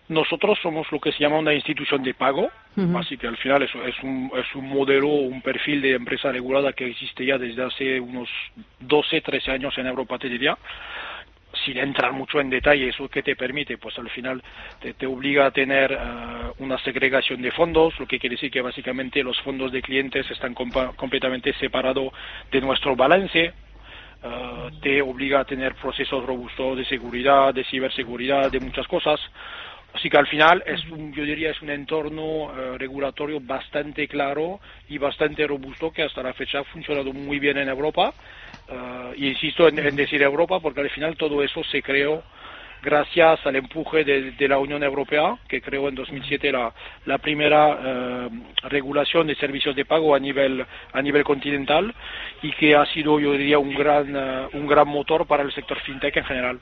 Nosotros 0.08 0.58
somos 0.62 0.90
lo 0.92 1.00
que 1.00 1.10
se 1.12 1.18
llama 1.18 1.38
una 1.38 1.52
institución 1.52 2.02
de 2.02 2.14
pago, 2.14 2.48
así 2.96 3.16
que 3.16 3.26
al 3.26 3.36
final 3.38 3.62
es, 3.62 3.70
es, 3.74 4.02
un, 4.04 4.30
es 4.36 4.54
un 4.54 4.68
modelo, 4.68 5.08
un 5.08 5.42
perfil 5.42 5.82
de 5.82 5.94
empresa 5.94 6.30
regulada 6.30 6.72
que 6.72 6.86
existe 6.86 7.26
ya 7.26 7.38
desde 7.38 7.64
hace 7.64 8.00
unos 8.00 8.28
12, 8.80 9.20
13 9.20 9.50
años 9.50 9.76
en 9.78 9.86
Europa, 9.86 10.18
te 10.18 10.28
diría 10.28 10.56
sin 11.64 11.78
entrar 11.78 12.12
mucho 12.12 12.40
en 12.40 12.50
detalle, 12.50 12.88
¿eso 12.88 13.08
que 13.08 13.22
te 13.22 13.36
permite? 13.36 13.78
Pues 13.78 13.98
al 13.98 14.08
final 14.10 14.42
te, 14.80 15.06
obliga 15.06 15.46
a 15.46 15.50
tener 15.50 15.92
eh, 15.92 15.98
una 16.58 16.78
segregación 16.78 17.42
de 17.42 17.50
fondos, 17.50 17.98
lo 17.98 18.06
que 18.06 18.18
quiere 18.18 18.36
decir 18.36 18.50
que 18.50 18.60
básicamente 18.60 19.22
los 19.22 19.40
fondos 19.40 19.72
de 19.72 19.82
clientes 19.82 20.30
están 20.30 20.54
completamente 20.54 21.52
separados 21.54 22.12
de 22.50 22.60
nuestro 22.60 22.94
balance, 22.94 23.52
eh, 24.22 24.70
te 24.82 25.02
obliga 25.02 25.40
a 25.40 25.44
tener 25.44 25.74
procesos 25.74 26.24
robustos 26.24 26.78
de 26.78 26.84
seguridad, 26.84 27.54
de 27.54 27.64
ciberseguridad, 27.64 28.50
de 28.50 28.60
muchas 28.60 28.86
cosas. 28.86 29.20
Así 29.96 30.10
que 30.10 30.18
al 30.18 30.26
final 30.26 30.62
es 30.66 30.84
un, 30.90 31.10
yo 31.14 31.24
diría 31.24 31.50
es 31.50 31.62
un 31.62 31.70
entorno 31.70 32.52
eh, 32.54 32.76
regulatorio 32.76 33.40
bastante 33.40 34.06
claro 34.06 34.60
y 34.90 34.98
bastante 34.98 35.46
robusto 35.46 35.90
que 35.90 36.02
hasta 36.02 36.22
la 36.22 36.34
fecha 36.34 36.58
ha 36.58 36.64
funcionado 36.64 37.14
muy 37.14 37.38
bien 37.38 37.56
en 37.56 37.70
Europa. 37.70 38.12
Uh, 38.68 39.14
y 39.16 39.28
insisto 39.28 39.68
en, 39.68 39.76
decir 39.96 40.20
Europa 40.22 40.60
porque 40.60 40.80
al 40.80 40.90
final 40.90 41.16
todo 41.16 41.42
eso 41.42 41.62
se 41.64 41.80
creó 41.82 42.22
gracias 42.82 43.46
al 43.46 43.56
empuje 43.56 44.04
de, 44.04 44.48
la 44.48 44.58
Unión 44.58 44.82
Europea, 44.82 45.38
que 45.48 45.62
creó 45.62 45.88
en 45.88 45.94
2007 45.94 46.52
la, 46.52 46.74
la 47.06 47.18
primera 47.18 47.78
eh, 47.82 48.28
regulación 48.64 49.28
de 49.28 49.34
servicios 49.36 49.74
de 49.74 49.86
pago 49.86 50.14
a 50.14 50.18
nivel, 50.18 50.64
a 50.92 51.00
nivel 51.00 51.24
continental 51.24 51.94
y 52.42 52.52
que 52.52 52.76
ha 52.76 52.84
sido, 52.86 53.18
yo 53.18 53.32
diría, 53.32 53.58
un 53.58 53.74
gran, 53.74 54.14
un 54.52 54.66
gran 54.66 54.88
motor 54.88 55.26
para 55.26 55.42
el 55.42 55.52
sector 55.52 55.80
fintech 55.80 56.16
en 56.18 56.24
general. 56.24 56.60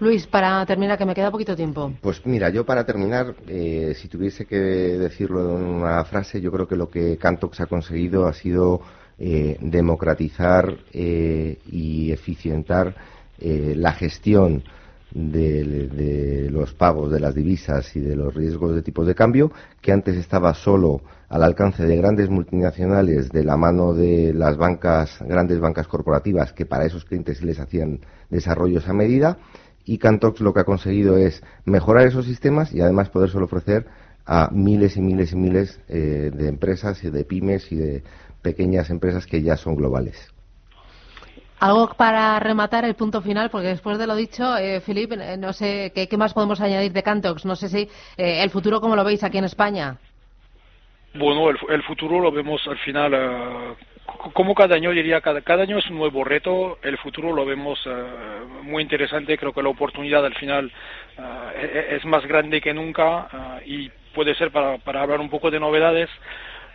Luis, 0.00 0.28
para 0.28 0.64
terminar, 0.64 0.96
que 0.96 1.04
me 1.04 1.14
queda 1.14 1.30
poquito 1.30 1.56
tiempo. 1.56 1.92
Pues 2.00 2.24
mira, 2.24 2.50
yo 2.50 2.64
para 2.64 2.84
terminar, 2.84 3.34
eh, 3.48 3.94
si 3.96 4.06
tuviese 4.06 4.46
que 4.46 4.56
decirlo 4.56 5.58
en 5.58 5.64
una 5.64 6.04
frase, 6.04 6.40
yo 6.40 6.52
creo 6.52 6.68
que 6.68 6.76
lo 6.76 6.88
que 6.88 7.16
Cantox 7.16 7.60
ha 7.60 7.66
conseguido 7.66 8.26
ha 8.28 8.32
sido 8.32 8.80
eh, 9.18 9.56
democratizar 9.60 10.72
eh, 10.92 11.58
y 11.66 12.12
eficientar 12.12 12.94
la 13.40 13.92
gestión 13.92 14.64
de, 15.12 16.48
los 16.50 16.74
pagos 16.74 17.12
de 17.12 17.20
las 17.20 17.32
divisas 17.32 17.94
y 17.94 18.00
de 18.00 18.16
los 18.16 18.34
riesgos 18.34 18.74
de 18.74 18.82
tipos 18.82 19.06
de 19.06 19.14
cambio, 19.14 19.52
que 19.80 19.92
antes 19.92 20.16
estaba 20.16 20.52
solo 20.54 21.02
al 21.28 21.44
alcance 21.44 21.86
de 21.86 21.96
grandes 21.96 22.30
multinacionales 22.30 23.28
de 23.30 23.44
la 23.44 23.56
mano 23.56 23.94
de 23.94 24.34
las 24.34 24.56
bancas, 24.56 25.18
grandes 25.20 25.60
bancas 25.60 25.86
corporativas, 25.86 26.52
que 26.52 26.66
para 26.66 26.84
esos 26.84 27.04
clientes 27.04 27.42
les 27.42 27.60
hacían 27.60 28.00
desarrollos 28.28 28.88
a 28.88 28.92
medida 28.92 29.38
y 29.88 29.96
Cantox 29.96 30.40
lo 30.40 30.52
que 30.52 30.60
ha 30.60 30.64
conseguido 30.64 31.16
es 31.16 31.42
mejorar 31.64 32.06
esos 32.06 32.26
sistemas 32.26 32.74
y 32.74 32.82
además 32.82 33.08
poder 33.08 33.34
ofrecer 33.36 33.86
a 34.26 34.50
miles 34.52 34.98
y 34.98 35.00
miles 35.00 35.32
y 35.32 35.36
miles 35.36 35.80
eh, 35.88 36.30
de 36.32 36.48
empresas 36.48 37.02
y 37.04 37.10
de 37.10 37.24
pymes 37.24 37.72
y 37.72 37.76
de 37.76 38.02
pequeñas 38.42 38.90
empresas 38.90 39.26
que 39.26 39.42
ya 39.42 39.56
son 39.56 39.76
globales. 39.76 40.34
Algo 41.58 41.88
para 41.96 42.38
rematar 42.38 42.84
el 42.84 42.94
punto 42.94 43.22
final, 43.22 43.48
porque 43.50 43.68
después 43.68 43.98
de 43.98 44.06
lo 44.06 44.14
dicho, 44.14 44.56
eh, 44.58 44.80
Felipe, 44.80 45.16
eh, 45.20 45.36
no 45.38 45.52
sé 45.52 45.90
¿qué, 45.94 46.16
más 46.16 46.34
podemos 46.34 46.60
añadir 46.60 46.92
de 46.92 47.02
Cantox. 47.02 47.46
No 47.46 47.56
sé 47.56 47.68
si 47.68 47.88
eh, 48.16 48.42
el 48.42 48.50
futuro, 48.50 48.80
¿cómo 48.80 48.94
lo 48.94 49.02
veis 49.02 49.24
aquí 49.24 49.38
en 49.38 49.44
España? 49.44 49.96
Bueno, 51.14 51.48
el, 51.50 51.82
futuro 51.82 52.20
lo 52.20 52.30
vemos 52.30 52.60
al 52.68 52.78
final 52.78 53.12
como 54.32 54.54
cada 54.54 54.74
año 54.74 54.90
diría, 54.90 55.20
cada, 55.20 55.42
cada 55.42 55.64
año 55.64 55.78
es 55.78 55.86
un 55.90 55.98
nuevo 55.98 56.24
reto, 56.24 56.78
el 56.82 56.96
futuro 56.98 57.32
lo 57.32 57.44
vemos 57.44 57.78
eh, 57.86 57.90
muy 58.62 58.82
interesante, 58.82 59.36
creo 59.36 59.52
que 59.52 59.62
la 59.62 59.68
oportunidad 59.68 60.24
al 60.24 60.34
final 60.34 60.72
e-, 61.56 61.96
es 61.96 62.04
más 62.04 62.24
grande 62.26 62.60
que 62.60 62.72
nunca 62.72 63.28
eh, 63.32 63.62
y 63.66 63.90
puede 64.14 64.34
ser 64.34 64.50
para, 64.50 64.78
para 64.78 65.02
hablar 65.02 65.20
un 65.20 65.28
poco 65.28 65.50
de 65.50 65.60
novedades. 65.60 66.08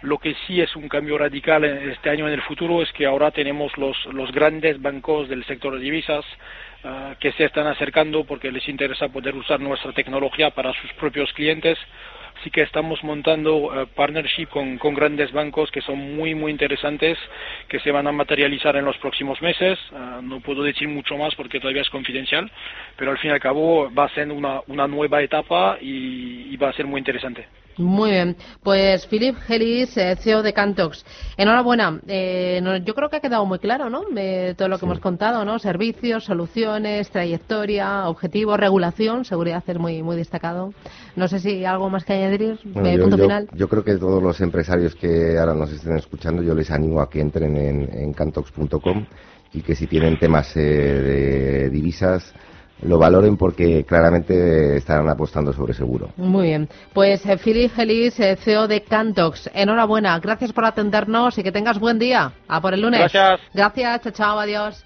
Lo 0.01 0.17
que 0.17 0.35
sí 0.45 0.61
es 0.61 0.75
un 0.75 0.89
cambio 0.89 1.17
radical 1.17 1.63
este 1.63 2.09
año 2.09 2.27
en 2.27 2.33
el 2.33 2.41
futuro 2.41 2.81
es 2.83 2.91
que 2.91 3.05
ahora 3.05 3.31
tenemos 3.31 3.75
los, 3.77 3.97
los 4.07 4.31
grandes 4.33 4.81
bancos 4.81 5.29
del 5.29 5.45
sector 5.45 5.73
de 5.75 5.79
divisas 5.79 6.25
que 7.21 7.31
se 7.31 7.45
están 7.45 7.65
acercando 7.67 8.25
porque 8.25 8.51
les 8.51 8.67
interesa 8.67 9.07
poder 9.07 9.33
usar 9.35 9.61
nuestra 9.61 9.93
tecnología 9.93 10.49
para 10.49 10.73
sus 10.73 10.91
propios 10.95 11.31
clientes 11.31 11.77
sí 12.43 12.49
que 12.49 12.61
estamos 12.61 13.03
montando 13.03 13.55
uh, 13.55 13.87
partnership 13.95 14.47
con, 14.47 14.77
con, 14.77 14.93
grandes 14.93 15.31
bancos 15.31 15.71
que 15.71 15.81
son 15.81 16.15
muy, 16.15 16.35
muy 16.35 16.51
interesantes, 16.51 17.17
que 17.67 17.79
se 17.79 17.91
van 17.91 18.07
a 18.07 18.11
materializar 18.11 18.75
en 18.75 18.85
los 18.85 18.97
próximos 18.97 19.41
meses. 19.41 19.79
Uh, 19.91 20.21
no 20.21 20.39
puedo 20.41 20.63
decir 20.63 20.87
mucho 20.87 21.17
más 21.17 21.33
porque 21.35 21.59
todavía 21.59 21.81
es 21.81 21.89
confidencial, 21.89 22.51
pero 22.97 23.11
al 23.11 23.17
fin 23.17 23.31
y 23.31 23.33
al 23.33 23.39
cabo 23.39 23.91
va 23.93 24.05
a 24.05 24.13
ser 24.13 24.31
una, 24.31 24.61
una 24.67 24.87
nueva 24.87 25.21
etapa 25.21 25.77
y, 25.81 26.53
y 26.53 26.57
va 26.57 26.69
a 26.69 26.73
ser 26.73 26.85
muy 26.85 26.99
interesante. 26.99 27.47
Muy 27.77 28.11
bien. 28.11 28.35
Pues 28.61 29.07
Philip 29.07 29.35
Gelis, 29.35 29.97
eh, 29.97 30.15
CEO 30.15 30.43
de 30.43 30.53
Cantox. 30.53 31.03
Enhorabuena. 31.37 31.99
Eh, 32.07 32.61
yo 32.85 32.93
creo 32.93 33.09
que 33.09 33.15
ha 33.17 33.19
quedado 33.19 33.45
muy 33.45 33.59
claro, 33.59 33.89
¿no? 33.89 34.03
todo 34.55 34.67
lo 34.67 34.77
que 34.77 34.85
hemos 34.85 34.99
contado, 34.99 35.43
¿no? 35.43 35.57
Servicios, 35.57 36.25
soluciones, 36.25 37.09
trayectoria, 37.09 38.07
objetivos, 38.07 38.59
regulación, 38.59 39.25
seguridad 39.25 39.63
es 39.65 39.79
muy, 39.79 40.03
muy 40.03 40.15
destacado. 40.15 40.73
No 41.15 41.27
sé 41.27 41.39
si 41.39 41.65
algo 41.65 41.89
más 41.89 42.05
que 42.05 42.13
añadir. 42.13 42.32
Eh, 42.41 42.99
punto 42.99 43.17
final. 43.17 43.47
Yo 43.53 43.67
creo 43.67 43.83
que 43.83 43.95
todos 43.95 44.21
los 44.21 44.39
empresarios 44.41 44.95
que 44.95 45.37
ahora 45.37 45.53
nos 45.53 45.71
estén 45.71 45.95
escuchando, 45.97 46.41
yo 46.41 46.53
les 46.53 46.71
animo 46.71 47.01
a 47.01 47.09
que 47.09 47.19
entren 47.21 47.55
en, 47.57 47.89
en 47.93 48.13
cantox.com 48.13 49.05
y 49.53 49.61
que 49.61 49.75
si 49.75 49.87
tienen 49.87 50.17
temas 50.17 50.53
de 50.55 51.69
divisas, 51.69 52.33
lo 52.81 52.97
valoren 52.97 53.37
porque 53.37 53.83
claramente 53.85 54.77
estarán 54.77 55.09
apostando 55.09 55.53
sobre 55.53 55.73
seguro. 55.73 56.09
Muy 56.17 56.47
bien. 56.47 56.69
Pues 56.93 57.25
eh, 57.25 57.37
Philip 57.37 57.71
Gelis, 57.73 58.19
eh, 58.19 58.35
CEO 58.35 58.67
de 58.67 58.81
Cantox, 58.81 59.49
enhorabuena. 59.53 60.19
Gracias 60.19 60.51
por 60.51 60.65
atendernos 60.65 61.37
y 61.37 61.43
que 61.43 61.51
tengas 61.51 61.79
buen 61.79 61.99
día. 61.99 62.33
A 62.47 62.61
por 62.61 62.73
el 62.73 62.81
lunes. 62.81 62.99
Gracias. 62.99 63.39
Gracias. 63.53 64.01
Chao, 64.01 64.11
chao. 64.11 64.39
Adiós. 64.39 64.85